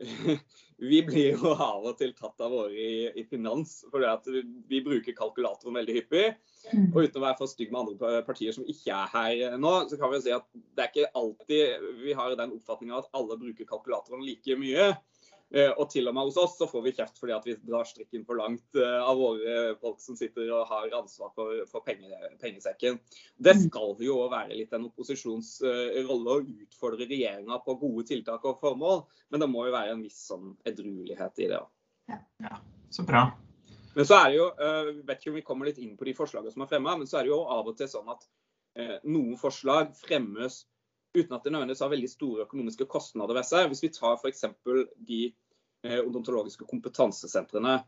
vi 0.90 1.00
blir 1.08 1.38
jo 1.38 1.54
av 1.54 1.86
og 1.86 1.96
til 2.00 2.12
tatt 2.18 2.44
av 2.44 2.52
våre 2.52 2.74
i, 2.74 3.08
i 3.16 3.24
finans 3.30 3.84
at 4.10 4.28
vi 4.68 4.82
bruker 4.84 5.16
kalkulatoren 5.16 5.80
veldig 5.80 5.96
hyppig. 6.02 6.26
Mm. 6.74 6.90
Og 6.90 7.06
uten 7.06 7.22
å 7.22 7.26
være 7.30 7.40
for 7.40 7.52
stygg 7.52 7.72
med 7.72 7.86
andre 7.86 8.22
partier 8.28 8.56
som 8.56 8.68
ikke 8.68 9.00
er 9.00 9.16
her 9.16 9.58
nå, 9.60 9.74
så 9.88 10.00
kan 10.02 10.12
vi 10.12 10.22
si 10.26 10.36
at 10.36 10.46
det 10.52 10.86
er 10.86 10.92
ikke 10.92 11.12
alltid 11.24 11.90
vi 12.04 12.20
har 12.20 12.36
den 12.40 12.56
oppfatninga 12.58 13.00
at 13.00 13.12
alle 13.16 13.40
bruker 13.40 13.70
kalkulatoren 13.70 14.28
like 14.28 14.60
mye. 14.60 14.92
Eh, 15.54 15.70
og 15.78 15.86
til 15.94 16.10
og 16.10 16.16
med 16.18 16.26
hos 16.26 16.38
oss 16.42 16.56
så 16.58 16.66
får 16.66 16.82
vi 16.82 16.92
kjeft 16.98 17.20
fordi 17.22 17.34
at 17.36 17.44
vi 17.46 17.54
drar 17.62 17.86
strikken 17.86 18.24
for 18.26 18.40
langt 18.40 18.78
eh, 18.80 19.02
av 19.06 19.20
våre 19.20 19.76
folk 19.78 20.00
som 20.02 20.18
sitter 20.18 20.50
og 20.50 20.66
har 20.66 20.96
ansvar 20.98 21.30
for, 21.36 21.60
for 21.70 21.86
penge, 21.86 22.10
pengesekken. 22.42 22.98
Det 23.38 23.54
mm. 23.60 23.62
skal 23.68 24.02
jo 24.02 24.16
være 24.32 24.58
litt 24.58 24.74
en 24.74 24.88
opposisjonsrolle 24.90 26.34
å 26.34 26.42
utfordre 26.42 27.06
regjeringa 27.06 27.60
på 27.68 27.78
gode 27.84 28.08
tiltak 28.10 28.48
og 28.50 28.58
formål, 28.64 29.04
men 29.30 29.46
det 29.46 29.52
må 29.52 29.68
jo 29.68 29.76
være 29.76 29.94
en 29.94 30.02
viss 30.02 30.24
sånn 30.32 30.56
edruelighet 30.66 31.46
i 31.46 31.52
det 31.54 31.62
òg. 31.62 31.70
Ja. 32.10 32.18
ja, 32.48 32.58
så 32.92 33.06
bra. 33.08 33.28
Men 33.94 34.10
så 34.10 34.18
er 34.18 34.32
det 34.32 34.40
jo, 34.40 34.50
vi 34.90 35.06
vet 35.06 35.22
ikke 35.22 35.32
om 35.36 35.38
vi 35.38 35.46
kommer 35.46 35.70
litt 35.70 35.78
inn 35.78 35.94
på 36.00 36.10
de 36.10 36.16
forslagene 36.18 36.52
som 36.52 36.66
er 36.66 36.72
fremma, 36.72 36.98
men 36.98 37.06
så 37.06 37.20
er 37.20 37.28
det 37.28 37.34
jo 37.36 37.44
av 37.46 37.70
og 37.70 37.78
til 37.78 37.92
sånn 37.92 38.10
at 38.10 38.26
noen 39.06 39.38
forslag 39.38 39.94
fremmes 40.02 40.64
uten 41.14 41.38
at 41.38 41.46
det 41.46 41.54
nødvendigvis 41.54 41.86
har 41.86 41.94
veldig 41.94 42.10
store 42.10 42.48
økonomiske 42.48 42.90
kostnader 42.90 43.38
ved 43.38 43.46
seg. 43.46 43.70
Hvis 43.70 43.86
vi 43.86 43.94
tar 43.94 44.18
f.eks. 44.18 44.48
de 45.06 45.22
Eh, 45.30 45.43
odontologiske 45.84 46.68
kompetansesentrene. 46.70 47.80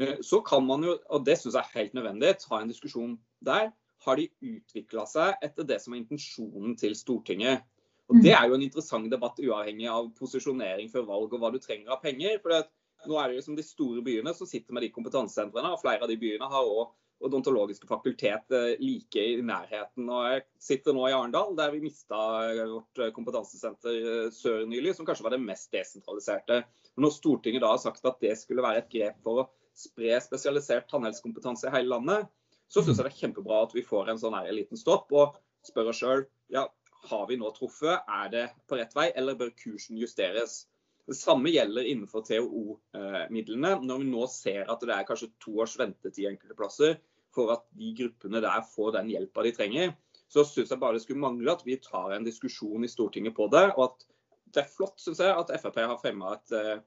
Eh, 0.00 0.16
så 0.22 0.40
kan 0.40 0.64
man 0.66 0.84
jo, 0.86 0.96
og 1.10 1.24
det 1.26 1.38
syns 1.40 1.56
jeg 1.56 1.64
er 1.64 1.80
helt 1.82 1.98
nødvendig, 1.98 2.36
ta 2.42 2.60
en 2.62 2.70
diskusjon 2.70 3.18
der. 3.44 3.72
Har 4.06 4.16
de 4.16 4.28
utvikla 4.40 5.04
seg 5.10 5.42
etter 5.42 5.66
det 5.66 5.80
som 5.82 5.94
er 5.94 6.02
intensjonen 6.04 6.76
til 6.78 6.94
Stortinget? 6.96 7.66
Og 8.08 8.22
Det 8.24 8.32
er 8.32 8.46
jo 8.48 8.54
en 8.56 8.64
interessant 8.64 9.10
debatt 9.10 9.40
uavhengig 9.42 9.88
av 9.92 10.06
posisjonering 10.16 10.88
før 10.88 11.04
valg 11.10 11.34
og 11.34 11.42
hva 11.42 11.50
du 11.52 11.58
trenger 11.60 11.92
av 11.92 12.00
penger. 12.00 12.38
for 12.40 12.64
nå 13.06 13.18
er 13.18 13.28
det 13.28 13.36
jo 13.36 13.42
som 13.42 13.56
de 13.56 13.62
store 13.62 14.02
byene 14.02 14.32
som 14.34 14.46
sitter 14.46 14.72
med 14.72 14.82
de 14.82 14.90
kompetansesentrene, 14.90 15.70
og 15.70 15.80
flere 15.82 16.02
av 16.02 16.08
de 16.08 16.16
byene 16.16 16.48
har 16.50 16.64
òg 16.64 16.88
odontologiske 17.24 17.88
fakultet 17.90 18.54
eh, 18.54 18.74
like 18.82 19.24
i 19.24 19.36
nærheten. 19.42 20.08
Og 20.08 20.26
jeg 20.32 20.44
sitter 20.62 20.96
nå 20.96 21.06
i 21.08 21.14
Arendal, 21.16 21.54
der 21.58 21.74
vi 21.74 21.82
mista 21.84 22.18
vårt 22.58 23.02
kompetansesenter 23.16 24.32
sør 24.34 24.66
nylig, 24.70 24.94
som 24.96 25.08
kanskje 25.08 25.26
var 25.26 25.36
det 25.36 25.42
mest 25.44 25.72
desentraliserte. 25.74 26.62
Når 26.98 27.14
Stortinget 27.14 27.64
da 27.64 27.72
har 27.74 27.82
sagt 27.82 28.06
at 28.08 28.20
det 28.22 28.34
skulle 28.40 28.64
være 28.64 28.84
et 28.84 28.92
grep 28.92 29.20
for 29.24 29.44
å 29.44 29.48
spre 29.78 30.16
spesialisert 30.22 30.88
tannhelsekompetanse 30.90 31.68
i 31.68 31.74
hele 31.76 31.94
landet, 31.94 32.30
så 32.68 32.82
syns 32.82 32.98
jeg 32.98 33.06
det 33.06 33.12
er 33.12 33.20
kjempebra 33.22 33.62
at 33.64 33.74
vi 33.76 33.86
får 33.86 34.10
en 34.12 34.18
sånn 34.20 34.36
her 34.36 34.50
liten 34.52 34.78
stopp 34.78 35.12
og 35.16 35.38
spør 35.66 35.92
oss 35.92 36.00
sjøl 36.02 36.24
ja, 36.52 36.66
har 37.08 37.28
vi 37.28 37.38
nå 37.40 37.50
truffet, 37.56 38.02
er 38.08 38.32
det 38.32 38.44
på 38.68 38.78
rett 38.78 38.94
vei, 38.96 39.08
eller 39.16 39.38
bør 39.38 39.52
kursen 39.56 39.98
justeres? 40.00 40.64
Det 41.08 41.16
samme 41.16 41.48
gjelder 41.48 41.86
innenfor 41.88 42.24
TOO-midlene. 42.26 43.78
Når 43.80 44.02
vi 44.02 44.08
nå 44.10 44.26
ser 44.28 44.68
at 44.68 44.82
det 44.84 44.92
er 44.92 45.06
kanskje 45.08 45.30
to 45.40 45.54
års 45.62 45.78
ventetid 45.80 46.28
enkelte 46.28 46.56
plasser 46.58 46.98
for 47.38 47.54
at 47.54 47.64
de 47.78 47.94
gruppene 48.02 48.42
der 48.42 48.66
får 48.74 48.98
den 48.98 49.10
hjelpa 49.14 49.46
de 49.46 49.54
trenger, 49.56 49.96
så 50.28 50.44
syns 50.44 50.74
jeg 50.74 50.82
bare 50.82 50.98
det 50.98 51.06
skulle 51.06 51.22
mangle 51.22 51.54
at 51.54 51.64
vi 51.64 51.78
tar 51.80 52.12
en 52.16 52.26
diskusjon 52.26 52.84
i 52.84 52.90
Stortinget 52.90 53.36
på 53.36 53.48
det. 53.52 53.70
og 53.76 53.88
at 53.88 54.06
det 54.54 54.62
er 54.62 54.70
flott 54.72 54.96
synes 55.00 55.20
jeg, 55.20 55.32
at 55.32 55.50
Frp 55.60 55.76
har 55.82 55.98
fremma 56.00 56.32
et 56.36 56.54
uh, 56.56 56.78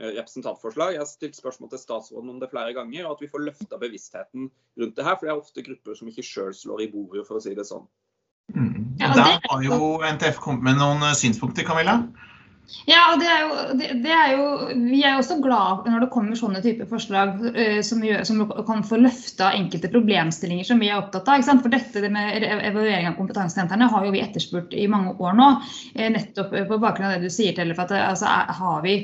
representantforslag. 0.00 0.94
Jeg 0.94 1.02
har 1.02 1.08
stilt 1.08 1.36
spørsmål 1.36 1.70
til 1.70 1.82
statsråden 1.82 2.30
om 2.32 2.40
det 2.40 2.50
flere 2.50 2.72
ganger, 2.76 3.06
og 3.06 3.16
at 3.16 3.24
vi 3.24 3.30
får 3.32 3.44
løfta 3.44 3.78
bevisstheten 3.80 4.48
rundt 4.80 4.96
det 4.96 5.04
her. 5.04 5.18
For 5.18 5.28
det 5.28 5.34
er 5.34 5.42
ofte 5.42 5.66
grupper 5.66 5.98
som 5.98 6.08
ikke 6.10 6.24
sjøl 6.26 6.54
slår 6.56 6.86
i 6.86 6.90
bordet, 6.92 7.26
for 7.28 7.38
å 7.38 7.44
si 7.44 7.54
det 7.56 7.66
sånn. 7.68 7.84
Mm. 8.54 8.96
Der 9.00 9.20
har 9.50 9.64
jo 9.64 9.98
NTF 10.00 10.40
kommet 10.40 10.64
med 10.70 10.80
noen 10.80 11.04
eh, 11.04 11.16
synspunkter, 11.18 11.66
Camilla? 11.68 11.98
Ja, 12.88 13.00
og 13.12 13.20
det 13.20 13.28
er 13.28 13.42
jo, 13.42 13.56
det, 13.78 13.88
det 14.04 14.12
er 14.12 14.30
jo, 14.34 14.44
Vi 14.90 15.00
er 15.04 15.14
jo 15.14 15.20
også 15.22 15.36
glad 15.44 15.86
når 15.88 16.04
det 16.04 16.10
kommer 16.12 16.38
sånne 16.38 16.62
typer 16.64 16.88
forslag 16.88 17.36
uh, 17.40 17.80
som, 17.84 18.02
gjør, 18.04 18.24
som, 18.28 18.42
kan 18.68 18.84
få 18.86 18.98
løfta 19.00 19.52
enkelte 19.56 19.90
problemstillinger 19.92 20.68
som 20.68 20.80
vi 20.82 20.90
er 20.90 20.98
opptatt 20.98 21.28
av. 21.32 21.44
For 21.44 21.72
dette 21.72 22.02
det 22.04 22.10
med 22.12 22.44
evaluering 22.44 23.08
av 23.10 23.18
kompetansesentrene 23.18 23.88
har 23.92 24.06
jo 24.06 24.12
vi 24.14 24.22
etterspurt 24.24 24.74
i 24.76 24.88
mange 24.90 25.14
år 25.16 25.36
nå. 25.38 25.50
Uh, 25.96 26.08
nettopp 26.16 26.52
på 26.52 26.80
bakgrunn 26.80 27.10
av 27.10 27.16
det 27.18 27.30
du 27.30 27.32
sier, 27.32 27.54
Tellef. 27.56 27.80
at 27.84 27.94
altså, 28.00 28.28
har 28.60 28.84
vi, 28.84 28.98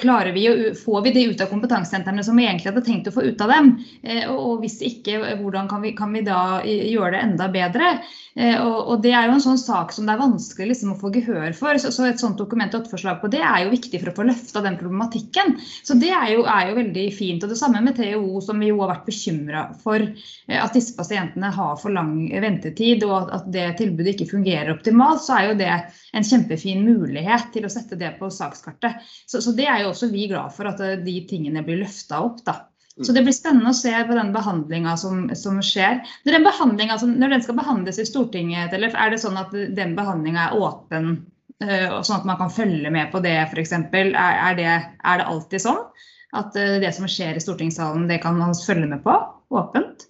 klarer 0.00 0.32
vi 0.36 0.46
å, 0.50 0.56
Får 0.80 1.04
vi 1.04 1.12
det 1.16 1.26
ut 1.32 1.44
av 1.44 1.50
kompetansesentrene 1.52 2.24
som 2.24 2.36
vi 2.38 2.46
egentlig 2.46 2.70
hadde 2.70 2.84
tenkt 2.86 3.08
å 3.10 3.14
få 3.16 3.26
ut 3.26 3.44
av 3.44 3.52
dem? 3.52 3.74
Uh, 4.06 4.26
og 4.32 4.64
hvis 4.64 4.80
ikke, 4.86 5.20
hvordan 5.42 5.68
kan 5.72 5.84
vi, 5.84 5.94
kan 5.96 6.12
vi 6.16 6.24
da 6.24 6.60
gjøre 6.64 7.16
det 7.16 7.24
enda 7.26 7.52
bedre? 7.52 7.94
Og, 8.40 8.76
og, 8.78 9.00
Det 9.02 9.10
er 9.10 9.26
jo 9.26 9.34
en 9.34 9.42
sånn 9.42 9.58
sak 9.58 9.90
som 9.92 10.06
det 10.06 10.14
er 10.14 10.20
vanskelig 10.20 10.68
liksom, 10.70 10.92
å 10.94 11.00
få 11.00 11.10
gehør 11.12 11.50
for. 11.56 11.76
Så, 11.82 11.90
så 11.92 12.06
et 12.06 12.22
sånt 12.22 12.38
dokument 12.38 12.72
forslag 12.90 13.20
på, 13.22 13.30
det 13.32 13.40
er 13.44 13.64
jo 13.64 13.72
viktig 13.72 14.00
for 14.00 14.12
å 14.12 14.14
få 14.18 14.26
løfta 14.28 14.62
den 14.64 14.78
problematikken. 14.80 15.56
Så 15.86 15.96
det 16.00 16.10
er 16.16 16.34
jo, 16.34 16.44
er 16.44 16.70
jo, 16.70 16.78
veldig 16.80 17.06
fint. 17.16 17.44
Og 17.44 17.52
det 17.52 17.58
samme 17.60 17.82
med 17.84 17.98
THO, 17.98 18.40
som 18.44 18.62
vi 18.62 18.70
jo 18.70 18.80
har 18.82 18.92
vært 18.94 19.08
bekymra 19.08 19.64
for 19.82 20.02
eh, 20.02 20.58
at 20.58 20.76
disse 20.76 20.96
pasientene 20.96 21.52
har 21.56 21.76
for 21.80 21.94
lang 21.94 22.14
ventetid 22.42 23.04
og 23.08 23.32
at 23.36 23.50
det 23.52 23.66
tilbudet 23.80 24.14
ikke 24.16 24.32
fungerer 24.34 24.72
optimalt, 24.74 25.24
så 25.24 25.38
er 25.38 25.50
jo 25.50 25.60
det 25.60 25.70
en 25.70 26.26
kjempefin 26.26 26.84
mulighet 26.86 27.52
til 27.54 27.66
å 27.66 27.72
sette 27.72 27.98
det 28.00 28.14
på 28.18 28.30
sakskartet. 28.34 29.06
Så, 29.26 29.42
så 29.44 29.54
det 29.56 29.68
er 29.70 29.84
jo 29.84 29.94
også 29.94 30.10
vi 30.12 30.28
glad 30.30 30.54
for 30.56 30.70
at 30.70 30.82
eh, 30.84 30.98
de 31.04 31.20
tingene 31.30 31.64
blir 31.66 31.82
løfta 31.84 32.22
opp. 32.26 32.44
da. 32.46 32.60
Så 33.06 33.12
det 33.16 33.22
blir 33.24 33.32
spennende 33.32 33.70
å 33.72 33.76
se 33.76 33.92
på 34.06 34.16
den 34.16 34.32
behandlinga 34.34 34.96
som, 35.00 35.22
som, 35.38 35.60
skjer. 35.64 36.02
Når 36.26 36.36
den, 36.36 37.12
når 37.22 37.34
den 37.34 37.44
skal 37.44 37.56
behandles 37.56 38.00
i 38.02 38.06
Stortinget, 38.08 38.74
eller 38.76 38.92
er 38.92 39.12
det 39.12 39.20
sånn 39.22 39.38
at 39.40 39.54
den 39.54 39.94
behandlinga 39.96 40.48
er 40.50 40.58
åpen 40.60 41.14
sånn 41.60 42.16
at 42.16 42.26
man 42.28 42.38
kan 42.40 42.52
følge 42.52 42.90
med 42.92 43.10
på 43.12 43.20
det 43.24 43.34
f.eks. 43.42 43.74
Er, 43.76 44.14
er, 44.16 44.54
det, 44.56 44.70
er 44.70 45.20
det 45.20 45.26
alltid 45.28 45.64
sånn 45.64 45.82
at 46.36 46.56
eh, 46.56 46.78
det 46.82 46.92
som 46.94 47.08
skjer 47.10 47.38
i 47.38 47.42
stortingssalen, 47.42 48.06
det 48.10 48.20
kan 48.22 48.38
man 48.38 48.54
følge 48.54 48.88
med 48.90 49.02
på 49.04 49.14
åpent? 49.56 50.06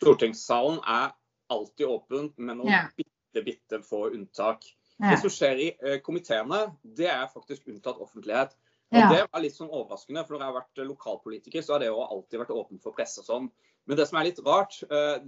Stortingssalen 0.00 0.80
er 0.82 1.12
alltid 1.50 1.86
åpent, 1.86 2.36
med 2.38 2.60
noen 2.60 2.72
ja. 2.72 2.82
bitte, 2.98 3.44
bitte 3.46 3.80
få 3.86 4.08
unntak. 4.10 4.66
Ja. 5.00 5.14
Det 5.14 5.22
som 5.22 5.32
skjer 5.32 5.62
i 5.62 5.68
uh, 5.80 5.96
komiteene, 6.04 6.66
det 6.84 7.08
er 7.08 7.30
faktisk 7.30 7.70
unntatt 7.70 8.00
offentlighet. 8.02 8.52
Og 8.90 8.98
ja. 8.98 9.08
Det 9.12 9.22
er 9.22 9.42
litt 9.44 9.56
sånn 9.56 9.70
overraskende, 9.70 10.24
for 10.26 10.34
når 10.34 10.42
jeg 10.42 10.50
har 10.50 10.58
vært 10.58 10.82
lokalpolitiker, 10.88 11.64
så 11.64 11.76
har 11.76 11.84
det 11.84 11.90
jo 11.92 12.02
alltid 12.02 12.42
vært 12.42 12.54
åpent 12.56 12.82
for 12.84 12.96
presse 12.96 13.22
og 13.22 13.28
sånn. 13.28 13.50
Men 13.88 13.98
det 13.98 14.06
som 14.10 14.18
er 14.20 14.26
litt 14.28 14.40
rart, 14.44 14.76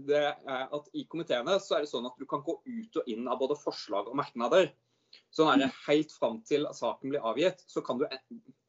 det 0.07 0.19
er 0.19 0.67
at 0.77 0.91
i 0.99 1.07
komiteene 1.11 1.55
så 1.63 1.79
er 1.79 1.85
det 1.85 1.91
sånn 1.91 2.05
at 2.07 2.19
du 2.21 2.27
kan 2.29 2.43
gå 2.45 2.59
ut 2.59 2.99
og 3.01 3.09
inn 3.11 3.31
av 3.31 3.39
både 3.41 3.57
forslag 3.59 4.11
og 4.11 4.19
merknader. 4.19 4.69
Sånn 5.35 5.51
er 5.53 5.65
det 5.65 5.75
helt 5.87 6.13
fram 6.15 6.41
til 6.49 6.67
saken 6.77 7.13
blir 7.13 7.25
avgitt, 7.29 7.65
så 7.67 7.83
kan 7.85 8.01
du 8.01 8.07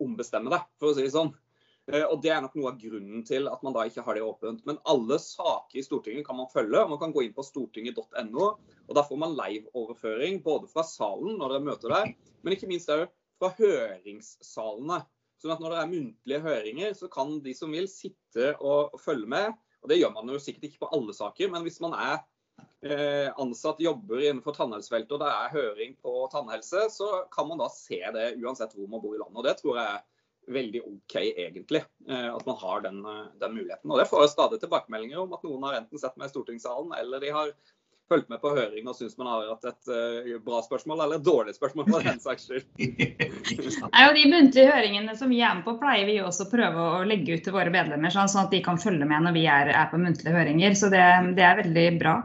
ombestemme 0.04 0.52
deg, 0.54 0.68
for 0.80 0.92
å 0.92 0.98
si 0.98 1.06
det 1.06 1.16
sånn. 1.16 1.34
Eh, 1.92 2.04
og 2.08 2.22
Det 2.24 2.32
er 2.32 2.42
nok 2.44 2.54
noe 2.56 2.72
av 2.72 2.78
grunnen 2.80 3.26
til 3.28 3.50
at 3.52 3.64
man 3.66 3.76
da 3.76 3.84
ikke 3.88 4.06
har 4.06 4.16
det 4.16 4.24
åpent. 4.24 4.62
Men 4.68 4.80
alle 4.90 5.18
saker 5.20 5.80
i 5.80 5.84
Stortinget 5.84 6.26
kan 6.28 6.38
man 6.40 6.52
følge. 6.52 6.80
og 6.80 6.94
Man 6.94 7.02
kan 7.02 7.16
gå 7.16 7.26
inn 7.26 7.36
på 7.36 7.44
stortinget.no. 7.44 8.46
og 8.88 8.96
Da 8.96 9.04
får 9.04 9.20
man 9.20 9.36
live-overføring 9.36 10.42
både 10.44 10.70
fra 10.72 10.86
salen 10.88 11.38
når 11.40 11.56
dere 11.56 11.68
møter 11.68 11.96
der, 11.96 12.14
men 12.42 12.56
ikke 12.56 12.72
minst 12.72 12.92
fra 12.92 13.52
høringssalene. 13.60 15.04
Sånn 15.42 15.52
at 15.52 15.60
Når 15.60 15.76
det 15.76 15.80
er 15.82 15.92
muntlige 15.92 16.44
høringer, 16.46 16.94
så 16.96 17.12
kan 17.12 17.42
de 17.44 17.54
som 17.54 17.72
vil 17.76 17.90
sitte 17.92 18.54
og 18.62 18.96
følge 19.04 19.28
med. 19.28 19.52
og 19.84 19.90
Det 19.90 20.00
gjør 20.00 20.14
man 20.16 20.30
jo 20.32 20.40
sikkert 20.40 20.70
ikke 20.70 20.86
på 20.86 20.94
alle 20.96 21.14
saker, 21.14 21.52
men 21.52 21.64
hvis 21.68 21.82
man 21.84 21.94
er 22.00 22.24
ansatt 23.40 23.80
jobber 23.80 24.20
innenfor 24.20 24.56
tannhelsefeltet 24.58 25.14
og 25.16 25.22
det 25.22 25.30
er 25.32 25.54
høring 25.54 25.94
på 26.04 26.16
tannhelse, 26.34 26.82
så 26.92 27.08
kan 27.32 27.48
man 27.48 27.62
da 27.62 27.70
se 27.72 28.02
det 28.12 28.34
uansett 28.44 28.74
hvor 28.76 28.90
man 28.92 29.00
bor 29.04 29.16
i 29.16 29.22
landet. 29.22 29.40
og 29.40 29.46
Det 29.48 29.54
tror 29.62 29.80
jeg 29.80 29.94
er 29.94 30.02
veldig 30.58 30.82
OK, 30.90 31.16
egentlig. 31.22 31.84
At 32.10 32.44
man 32.50 32.60
har 32.60 32.84
den, 32.84 33.00
den 33.40 33.56
muligheten. 33.56 33.88
Og 33.88 34.02
Det 34.02 34.10
får 34.12 34.26
jeg 34.26 34.34
stadig 34.34 34.60
tilbakemeldinger 34.60 35.22
om 35.24 35.38
at 35.38 35.48
noen 35.48 35.64
har 35.70 35.80
enten 35.80 36.02
sett 36.02 36.20
meg 36.20 36.28
i 36.28 36.34
stortingssalen, 36.34 36.92
eller 37.00 37.24
de 37.24 37.32
har 37.32 37.54
fulgt 38.14 38.32
med 38.32 38.42
på 38.44 38.54
høring 38.56 38.88
og 38.88 38.98
syns 38.98 39.18
man 39.20 39.32
har 39.32 39.52
hatt 39.52 39.70
et 39.74 39.92
uh, 39.92 40.34
bra 40.46 40.62
spørsmål 40.66 41.06
eller 41.06 41.20
et 41.20 41.28
dårlig 41.28 41.56
spørsmål 41.58 41.90
for 41.90 42.08
den 42.08 42.22
saks 42.24 42.48
skyld. 42.50 42.66
De 44.24 44.26
muntlige 44.30 44.70
høringene 44.70 45.16
som 45.18 45.32
vi 45.34 45.42
er 45.44 45.56
med 45.58 45.66
på, 45.66 45.76
pleier 45.82 46.08
vi 46.08 46.20
også 46.22 46.48
å 46.48 46.52
prøve 46.52 46.90
å 47.00 47.06
legge 47.08 47.38
ut 47.38 47.46
til 47.46 47.56
våre 47.56 47.74
medlemmer, 47.74 48.14
sånn, 48.14 48.30
sånn 48.32 48.48
at 48.48 48.54
de 48.54 48.62
kan 48.64 48.80
følge 48.82 49.08
med 49.10 49.26
når 49.26 49.36
vi 49.36 49.48
er, 49.50 49.72
er 49.74 49.90
på 49.92 50.00
muntlige 50.02 50.36
høringer. 50.36 50.76
Så 50.78 50.92
det, 50.94 51.04
det, 51.38 51.46
er 51.48 51.64
veldig 51.64 51.88
bra. 52.02 52.18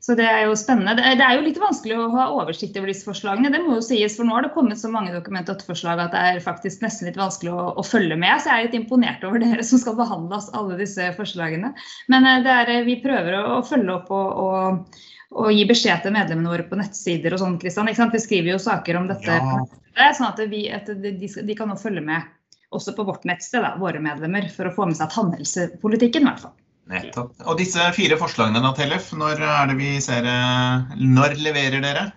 Så 0.00 0.14
Det 0.16 0.24
er 0.24 0.46
jo 0.48 0.56
spennende. 0.56 0.96
Det, 0.96 1.24
er 1.24 1.36
jo 1.36 1.44
litt 1.44 1.60
vanskelig 1.60 1.98
å 2.00 2.08
ha 2.14 2.30
oversikt 2.32 2.76
over 2.80 2.88
disse 2.88 3.04
forslagene. 3.04 3.50
Det 3.52 3.60
må 3.60 3.76
jo 3.76 3.84
sies, 3.84 4.16
for 4.16 4.26
Nå 4.26 4.36
har 4.36 4.46
det 4.46 4.54
kommet 4.54 4.80
så 4.80 4.88
mange 4.92 5.12
Dokument 5.12 5.52
8-forslag 5.52 6.00
at 6.00 6.14
det 6.16 6.22
er 6.24 6.40
faktisk 6.44 6.80
nesten 6.84 7.10
litt 7.10 7.20
vanskelig 7.20 7.52
å, 7.52 7.66
å, 7.76 7.84
følge 7.84 8.16
med. 8.16 8.40
Så 8.40 8.48
jeg 8.48 8.56
er 8.56 8.68
litt 8.68 8.78
imponert 8.80 9.24
over 9.28 9.42
dere 9.42 9.66
som 9.66 9.82
skal 9.82 9.98
behandle 10.00 10.40
alle 10.56 10.80
disse 10.80 11.10
forslagene. 11.18 11.74
Men 12.12 12.28
eh, 12.30 12.48
er, 12.48 12.72
vi 12.88 12.96
prøver 13.04 13.36
å, 13.42 13.44
å 13.58 13.66
følge 13.66 13.98
opp 13.98 14.12
og, 14.16 14.40
og 14.46 15.02
og 15.30 15.52
gi 15.54 15.62
beskjed 15.68 16.02
til 16.04 16.14
medlemmene 16.14 16.50
våre 16.50 16.66
på 16.66 16.78
nettsider 16.78 17.34
og 17.34 17.42
sånn, 17.42 17.58
Kristian. 17.62 17.88
Vi 17.90 18.22
skriver 18.22 18.54
jo 18.54 18.62
saker 18.62 18.98
om 18.98 19.06
dette, 19.10 19.36
ja. 19.38 20.10
sånn 20.16 20.30
at, 20.30 20.42
vi, 20.50 20.64
at 20.74 20.90
de, 20.90 21.12
de, 21.14 21.56
kan 21.58 21.70
nå 21.70 21.78
følge 21.78 22.02
med 22.04 22.26
også 22.74 22.94
på 22.96 23.06
vårt 23.06 23.26
nettsted, 23.26 23.62
da, 23.62 23.76
våre 23.78 24.02
medlemmer, 24.02 24.48
for 24.54 24.68
å 24.68 24.74
få 24.74 24.88
med 24.90 24.98
seg 24.98 25.10
tannhelsepolitikken 25.14 26.26
i 26.26 26.30
hvert 26.30 26.44
fall. 26.46 26.56
Nettopp. 26.90 27.34
Og 27.46 27.58
disse 27.60 27.84
fire 27.94 28.18
forslagene, 28.18 28.62
da, 28.62 28.72
Tellef, 28.74 29.12
når 29.14 29.42
er 29.46 29.70
det 29.70 29.76
vi 29.78 29.92
ser 30.02 30.26
eh, 30.26 30.96
Når 30.98 31.36
leverer 31.38 31.84
dere? 31.84 32.08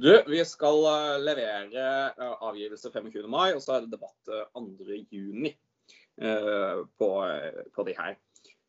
Du, 0.00 0.12
vi 0.28 0.44
skal 0.48 0.84
eh, 0.90 1.16
levere 1.24 1.86
eh, 2.10 2.34
avgivelse 2.50 2.92
25. 2.92 3.24
mai, 3.32 3.54
og 3.54 3.64
så 3.64 3.78
er 3.78 3.86
det 3.86 3.94
debatt 3.96 4.52
2. 4.56 4.66
juni 5.08 5.56
på, 6.20 7.06
på 7.72 7.84
de 7.86 7.94
her. 7.96 8.16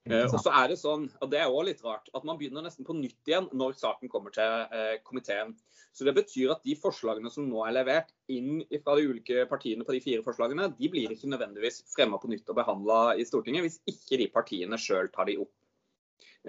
Eh, 0.09 0.25
og 0.25 0.39
så 0.41 0.49
er 0.57 0.71
det 0.71 0.79
sånn, 0.81 1.03
og 1.21 1.29
det 1.29 1.37
er 1.37 1.51
også 1.51 1.65
litt 1.67 1.83
rart, 1.85 2.07
at 2.17 2.23
man 2.25 2.39
begynner 2.39 2.65
nesten 2.65 2.87
på 2.87 2.95
nytt 2.97 3.29
igjen 3.29 3.51
når 3.53 3.75
saken 3.77 4.09
kommer 4.09 4.33
til 4.33 4.65
eh, 4.73 4.95
komiteen. 5.05 5.53
Så 5.93 6.07
Det 6.07 6.15
betyr 6.15 6.53
at 6.53 6.63
de 6.63 6.73
forslagene 6.79 7.29
som 7.29 7.49
nå 7.49 7.61
er 7.67 7.75
levert 7.75 8.13
inn 8.31 8.63
fra 8.81 8.95
de 8.97 9.09
ulike 9.11 9.43
partiene 9.51 9.85
på 9.85 9.93
de 9.93 10.01
fire 10.01 10.23
forslagene, 10.25 10.71
de 10.77 10.89
blir 10.89 11.11
ikke 11.13 11.29
nødvendigvis 11.29 11.83
fremma 11.91 12.17
på 12.21 12.31
nytt 12.31 12.49
og 12.49 12.57
behandla 12.61 13.01
i 13.19 13.27
Stortinget 13.27 13.67
hvis 13.67 13.81
ikke 13.91 14.21
de 14.23 14.29
partiene 14.33 14.79
sjøl 14.79 15.11
tar 15.13 15.29
de 15.29 15.37
opp. 15.43 15.51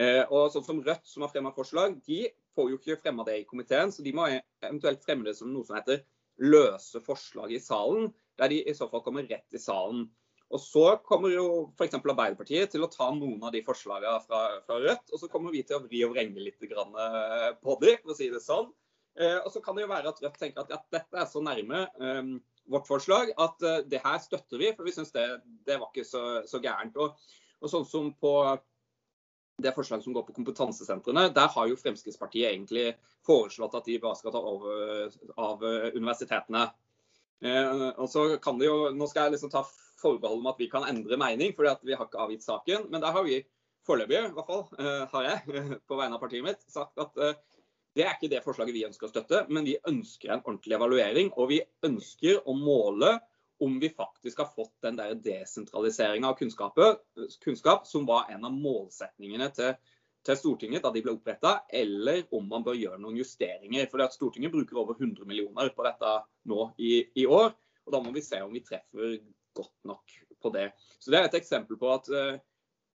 Eh, 0.01 0.23
og 0.31 0.49
sånn 0.55 0.65
som 0.65 0.81
Rødt, 0.81 1.05
som 1.05 1.27
har 1.27 1.33
fremma 1.35 1.53
forslag, 1.53 1.99
de 2.07 2.25
får 2.57 2.71
jo 2.71 2.81
ikke 2.81 3.01
fremma 3.03 3.27
det 3.29 3.43
i 3.43 3.49
komiteen, 3.49 3.93
så 3.93 4.05
de 4.07 4.15
må 4.17 4.31
eventuelt 4.31 5.05
fremme 5.05 5.27
det 5.29 5.37
som 5.37 5.53
noe 5.53 5.67
som 5.69 5.77
heter 5.77 6.01
løse 6.41 7.03
forslag 7.05 7.53
i 7.53 7.61
salen, 7.61 8.09
der 8.41 8.49
de 8.49 8.63
i 8.65 8.75
så 8.77 8.89
fall 8.89 9.05
kommer 9.05 9.29
rett 9.29 9.53
i 9.53 9.61
salen. 9.61 10.07
Og 10.53 10.61
Så 10.61 10.85
kommer 11.09 11.33
jo 11.33 11.47
f.eks. 11.79 11.97
Arbeiderpartiet 11.97 12.75
til 12.75 12.85
å 12.85 12.91
ta 12.93 13.09
noen 13.17 13.41
av 13.41 13.55
de 13.55 13.63
forslagene 13.65 14.21
fra, 14.27 14.41
fra, 14.67 14.79
Rødt, 14.83 15.09
og 15.09 15.21
så 15.23 15.29
kommer 15.33 15.55
vi 15.55 15.63
til 15.65 15.79
å 15.79 15.85
vri 15.87 16.03
og 16.05 16.13
vrenge 16.13 16.45
litt 16.45 16.61
eh, 16.61 17.47
på 17.63 17.77
dem, 17.81 18.01
for 18.03 18.13
å 18.13 18.17
si 18.19 18.29
det 18.33 18.43
sånn. 18.45 18.69
Eh, 19.17 19.39
og 19.41 19.49
så 19.53 19.63
kan 19.65 19.77
det 19.77 19.87
jo 19.87 19.93
være 19.93 20.13
at 20.13 20.21
Rødt 20.25 20.37
tenker 20.41 20.65
at 20.65 20.75
ja, 20.75 20.81
dette 20.93 21.23
er 21.23 21.31
så 21.31 21.41
nærme 21.45 21.87
um, 22.01 22.35
vårt 22.73 22.89
forslag 22.89 23.33
at 23.41 23.65
uh, 23.65 23.81
det 23.89 24.03
her 24.05 24.21
støtter 24.21 24.61
vi, 24.61 24.75
for 24.77 24.89
vi 24.89 24.93
syns 24.95 25.15
det, 25.17 25.25
det, 25.65 25.79
var 25.81 25.89
ikke 25.89 26.05
så, 26.09 26.43
så 26.49 26.61
gærent. 26.61 27.01
Og, 27.01 27.17
og, 27.63 27.73
sånn 27.73 27.89
som 27.89 28.13
på 28.21 28.35
det 29.63 29.73
forslaget 29.77 30.05
som 30.05 30.17
går 30.17 30.27
på 30.29 30.37
kompetansesentrene, 30.37 31.31
der 31.33 31.49
har 31.55 31.69
jo 31.69 31.81
Fremskrittspartiet 31.81 32.51
egentlig 32.51 32.91
foreslått 33.25 33.77
at 33.79 33.89
de 33.89 34.01
bare 34.03 34.21
skal 34.21 34.35
ta 34.35 34.41
over 34.41 35.13
av 35.41 35.65
universitetene. 35.97 36.69
Uh, 37.41 37.89
og 37.97 38.05
så 38.13 38.27
kan 38.43 38.61
det 38.61 38.69
jo, 38.69 38.93
Nå 38.95 39.09
skal 39.11 39.27
jeg 39.27 39.39
liksom 39.39 39.51
ta 39.53 39.65
forbehold 40.03 40.43
om 40.43 40.51
at 40.53 40.61
vi 40.61 40.69
kan 40.73 40.87
endre 40.89 41.19
mening, 41.21 41.55
fordi 41.57 41.75
vi 41.89 41.97
har 41.97 42.09
ikke 42.09 42.23
avgitt 42.27 42.45
saken. 42.45 42.91
Men 42.93 43.05
der 43.05 43.15
har 43.15 43.27
vi 43.27 43.41
foreløpig, 43.87 44.19
i 44.19 44.35
hvert 44.37 44.51
fall, 44.51 44.67
uh, 44.79 45.07
har 45.15 45.29
jeg 45.29 45.81
på 45.89 45.99
vegne 45.99 46.19
av 46.19 46.23
partiet 46.23 46.47
mitt, 46.47 46.63
sagt 46.71 46.99
at 47.03 47.19
uh, 47.19 47.35
det 47.97 48.07
er 48.07 48.15
ikke 48.17 48.31
det 48.33 48.41
forslaget 48.45 48.75
vi 48.75 48.87
ønsker 48.87 49.09
å 49.09 49.13
støtte, 49.13 49.43
men 49.53 49.67
vi 49.69 49.77
ønsker 49.89 50.33
en 50.33 50.41
ordentlig 50.45 50.79
evaluering. 50.79 51.33
Og 51.37 51.51
vi 51.51 51.61
ønsker 51.85 52.41
å 52.49 52.55
måle 52.57 53.19
om 53.63 53.75
vi 53.83 53.93
faktisk 53.93 54.41
har 54.43 54.49
fått 54.51 54.73
den 54.83 54.97
der 54.99 55.13
desentraliseringa 55.23 56.33
av 56.33 56.39
kunnskap 56.41 57.85
som 57.87 58.07
var 58.09 58.31
en 58.33 58.47
av 58.49 58.55
målsetningene 58.55 59.51
til, 59.55 59.77
til 60.27 60.39
Stortinget 60.41 60.83
da 60.83 60.91
de 60.95 61.03
ble 61.05 61.15
oppretta, 61.15 61.61
eller 61.69 62.25
om 62.35 62.49
man 62.49 62.65
bør 62.67 62.81
gjøre 62.81 62.99
noen 63.03 63.21
justeringer. 63.21 63.87
For 63.93 64.03
Stortinget 64.11 64.55
bruker 64.55 64.81
over 64.83 64.99
100 64.99 65.29
millioner 65.29 65.71
på 65.77 65.87
dette 65.87 66.17
nå 66.51 66.73
i, 66.81 67.05
i 67.23 67.29
år. 67.29 67.53
og 67.85 67.95
Da 67.95 68.03
må 68.03 68.15
vi 68.17 68.25
se 68.25 68.41
om 68.43 68.57
vi 68.57 68.65
treffer 68.67 69.21
godt 69.57 69.75
nok 69.89 70.17
på 70.43 70.53
det. 70.55 70.71
Så 70.99 71.11
Det 71.11 71.21
er 71.21 71.29
et 71.29 71.39
eksempel 71.39 71.79
på 71.79 71.91
at 71.95 72.09
eh, 72.11 72.41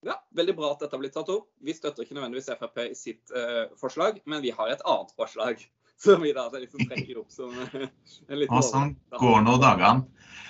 ja, 0.03 0.17
veldig 0.35 0.55
bra 0.57 0.73
at 0.73 0.83
dette 0.83 0.95
har 0.95 1.01
blitt 1.01 1.15
tatt 1.15 1.31
opp. 1.31 1.47
Vi 1.63 1.75
støtter 1.75 2.03
ikke 2.03 2.17
nødvendigvis 2.17 2.51
Frp 2.59 2.83
i 2.83 2.91
sitt 2.97 3.31
uh, 3.35 3.71
forslag, 3.79 4.19
men 4.27 4.43
vi 4.43 4.51
har 4.55 4.73
et 4.73 4.83
annet 4.83 5.15
forslag 5.15 5.63
som 6.03 6.21
vi 6.23 6.33
da 6.35 6.49
liksom 6.51 6.83
trekker 6.89 7.21
opp 7.21 7.31
som 7.31 7.53
uh, 7.53 7.87
en 8.27 8.39
liten 8.39 8.57
Og 8.57 8.67
sånn 8.67 8.93
går 9.19 9.43
nå 9.45 9.57
dagene. 9.63 10.03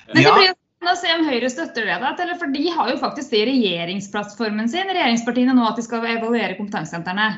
Men 0.10 0.22
det 0.22 0.36
blir 0.38 0.50
jo 0.50 0.60
å 0.92 0.98
se 1.00 1.12
om 1.16 1.24
Høyre 1.28 1.48
støtter 1.48 1.86
det. 1.88 1.98
da, 2.02 2.12
For 2.40 2.52
de 2.52 2.64
har 2.76 2.90
jo 2.92 3.00
faktisk 3.00 3.32
det 3.32 3.44
i 3.44 3.50
regjeringsplattformen 3.54 4.68
sin, 4.72 4.90
regjeringspartiene 4.90 5.56
nå, 5.56 5.64
at 5.70 5.80
de 5.80 5.86
skal 5.86 6.04
evaluere 6.04 6.58
kompetansesentrene. 6.58 7.30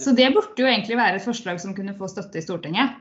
Så 0.00 0.14
det 0.16 0.30
burde 0.34 0.58
jo 0.58 0.66
egentlig 0.66 0.96
være 0.98 1.20
et 1.20 1.26
forslag 1.26 1.60
som 1.62 1.74
kunne 1.76 1.94
få 1.98 2.08
støtte 2.10 2.40
i 2.40 2.42
Stortinget. 2.42 2.96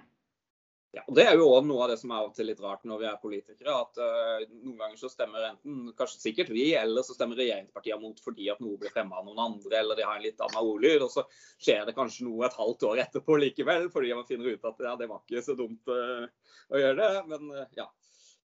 Ja, 0.94 1.02
og 1.08 1.16
Det 1.18 1.24
er 1.26 1.40
jo 1.40 1.48
også 1.50 1.66
noe 1.66 1.86
av 1.86 1.90
det 1.90 1.96
som 1.98 2.12
er 2.12 2.20
av 2.20 2.28
og 2.28 2.36
til 2.38 2.46
litt 2.46 2.60
rart 2.62 2.84
når 2.86 3.00
vi 3.02 3.06
er 3.10 3.22
politikere. 3.22 3.74
at 3.82 3.98
uh, 3.98 4.44
Noen 4.62 4.76
ganger 4.78 5.00
så 5.02 5.10
stemmer 5.10 5.48
enten 5.48 5.88
kanskje 5.98 6.22
sikkert 6.22 6.52
vi, 6.54 6.68
eller 6.78 7.06
så 7.06 7.16
stemmer 7.18 7.40
regjeringspartiene 7.42 7.98
mot 8.04 8.22
fordi 8.22 8.52
at 8.54 8.62
noe 8.62 8.78
blir 8.78 8.94
fremma 8.94 9.18
av 9.18 9.26
noen 9.26 9.42
andre, 9.42 9.80
eller 9.80 9.98
de 9.98 10.06
har 10.06 10.20
en 10.20 10.26
litt 10.28 10.46
annen 10.46 10.60
ordlyd. 10.62 11.02
Og 11.02 11.10
så 11.10 11.26
skjer 11.34 11.88
det 11.90 11.98
kanskje 11.98 12.28
noe 12.28 12.46
et 12.46 12.60
halvt 12.62 12.86
år 12.92 13.02
etterpå 13.08 13.40
likevel, 13.42 13.90
fordi 13.94 14.14
man 14.14 14.30
finner 14.30 14.54
ut 14.54 14.70
at 14.70 14.86
ja, 14.86 14.94
det 15.02 15.10
var 15.10 15.24
ikke 15.26 15.46
så 15.48 15.58
dumt 15.58 15.90
uh, 15.90 16.30
å 16.70 16.86
gjøre 16.86 17.00
det. 17.02 17.26
Men 17.34 17.50
uh, 17.58 17.66
ja. 17.80 17.90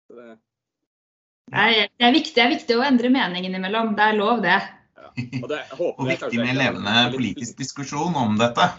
Det... 0.08 0.32
Nei, 1.52 1.70
det 1.92 2.08
er, 2.08 2.16
viktig, 2.16 2.38
det 2.40 2.46
er 2.46 2.54
viktig 2.56 2.80
å 2.80 2.88
endre 2.88 3.12
mening 3.12 3.50
innimellom. 3.50 3.98
Det 4.00 4.06
er 4.14 4.16
lov, 4.22 4.46
det. 4.48 4.62
Ja. 4.96 5.12
Og, 5.44 5.50
det, 5.52 5.66
og 5.76 6.06
viktig 6.08 6.40
med 6.40 6.56
levende 6.56 7.10
politisk 7.12 7.60
diskusjon 7.60 8.16
om 8.16 8.40
dette. 8.40 8.72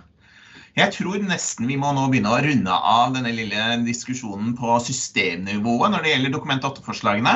Jeg 0.80 0.94
tror 0.94 1.20
nesten 1.28 1.66
vi 1.68 1.76
må 1.76 1.90
nå 1.92 2.06
begynne 2.08 2.30
å 2.32 2.40
runde 2.40 2.76
av 2.92 3.10
denne 3.12 3.34
lille 3.36 3.64
diskusjonen 3.84 4.54
på 4.56 4.78
systemnivået 4.80 5.92
når 5.92 6.06
det 6.06 6.12
gjelder 6.14 6.32
Dokument 6.32 6.64
8-forslagene. 6.70 7.34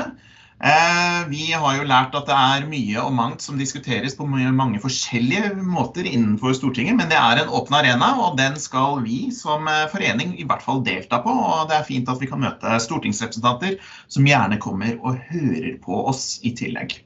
Eh, 0.64 1.18
vi 1.28 1.50
har 1.52 1.76
jo 1.76 1.84
lært 1.84 2.14
at 2.16 2.30
det 2.30 2.38
er 2.38 2.64
mye 2.70 3.02
og 3.02 3.12
mangt 3.12 3.44
som 3.44 3.58
diskuteres 3.60 4.16
på 4.16 4.24
mange 4.30 4.80
forskjellige 4.80 5.50
måter 5.60 6.08
innenfor 6.08 6.54
Stortinget, 6.56 6.96
men 6.96 7.10
det 7.12 7.18
er 7.20 7.42
en 7.42 7.52
åpen 7.58 7.76
arena, 7.76 8.14
og 8.22 8.38
den 8.40 8.56
skal 8.62 9.02
vi 9.04 9.26
som 9.34 9.68
eh, 9.68 9.84
forening 9.92 10.38
i 10.38 10.48
hvert 10.48 10.64
fall 10.64 10.80
delta 10.86 11.20
på. 11.26 11.34
Og 11.34 11.68
det 11.68 11.82
er 11.82 11.88
fint 11.90 12.08
at 12.08 12.22
vi 12.22 12.30
kan 12.30 12.40
møte 12.46 12.78
stortingsrepresentanter 12.86 13.76
som 14.08 14.30
gjerne 14.30 14.62
kommer 14.62 14.96
og 15.02 15.20
hører 15.28 15.74
på 15.84 16.00
oss 16.14 16.38
i 16.40 16.54
tillegg. 16.56 16.96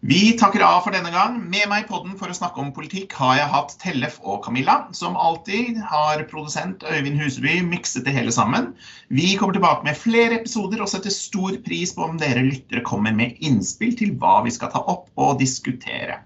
Vi 0.00 0.32
takker 0.40 0.62
av 0.64 0.78
for 0.80 0.94
denne 0.96 1.10
gang. 1.12 1.34
Med 1.52 1.66
meg 1.68 1.82
i 1.82 1.88
podden 1.90 2.14
for 2.16 2.32
å 2.32 2.34
snakke 2.36 2.62
om 2.62 2.70
politikk 2.72 3.12
har 3.18 3.34
jeg 3.36 3.50
hatt 3.52 3.74
Tellef 3.82 4.14
og 4.24 4.38
Camilla. 4.46 4.86
Som 4.96 5.18
alltid 5.20 5.76
har 5.90 6.22
produsent 6.30 6.86
Øyvind 6.88 7.20
Huseby 7.20 7.58
mikset 7.68 8.06
det 8.08 8.14
hele 8.16 8.32
sammen. 8.32 8.70
Vi 9.12 9.34
kommer 9.36 9.58
tilbake 9.58 9.84
med 9.84 10.00
flere 10.00 10.38
episoder 10.38 10.80
og 10.80 10.88
setter 10.88 11.12
stor 11.12 11.58
pris 11.66 11.92
på 11.92 12.06
om 12.06 12.16
dere 12.16 12.46
lyttere 12.46 12.80
kommer 12.86 13.12
med 13.12 13.36
innspill 13.44 13.92
til 13.98 14.14
hva 14.16 14.38
vi 14.46 14.54
skal 14.56 14.72
ta 14.72 14.80
opp 14.88 15.10
og 15.20 15.36
diskutere. 15.42 16.22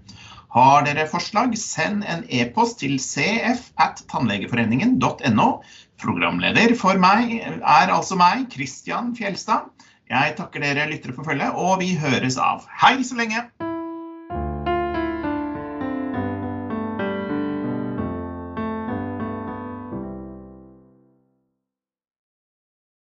Har 0.54 0.86
dere 0.86 1.08
forslag, 1.10 1.58
send 1.58 2.06
en 2.06 2.22
e-post 2.30 2.78
til 2.84 2.94
cf 3.02 3.72
at 3.82 4.04
tannlegeforeningen.no. 4.12 5.48
Programleder 5.98 6.78
for 6.78 7.02
meg 7.02 7.40
er 7.42 7.90
altså 7.90 8.14
meg, 8.22 8.46
Christian 8.54 9.16
Fjelstad. 9.18 9.66
Jeg 10.04 10.34
takker 10.36 10.60
dere 10.60 10.84
lyttere 10.90 11.14
for 11.16 11.24
følget, 11.24 11.56
og 11.56 11.78
vi 11.80 11.94
høres 11.96 12.36
av. 12.36 12.66
Hei 12.82 12.98
så 13.02 13.16
lenge! 13.16 13.40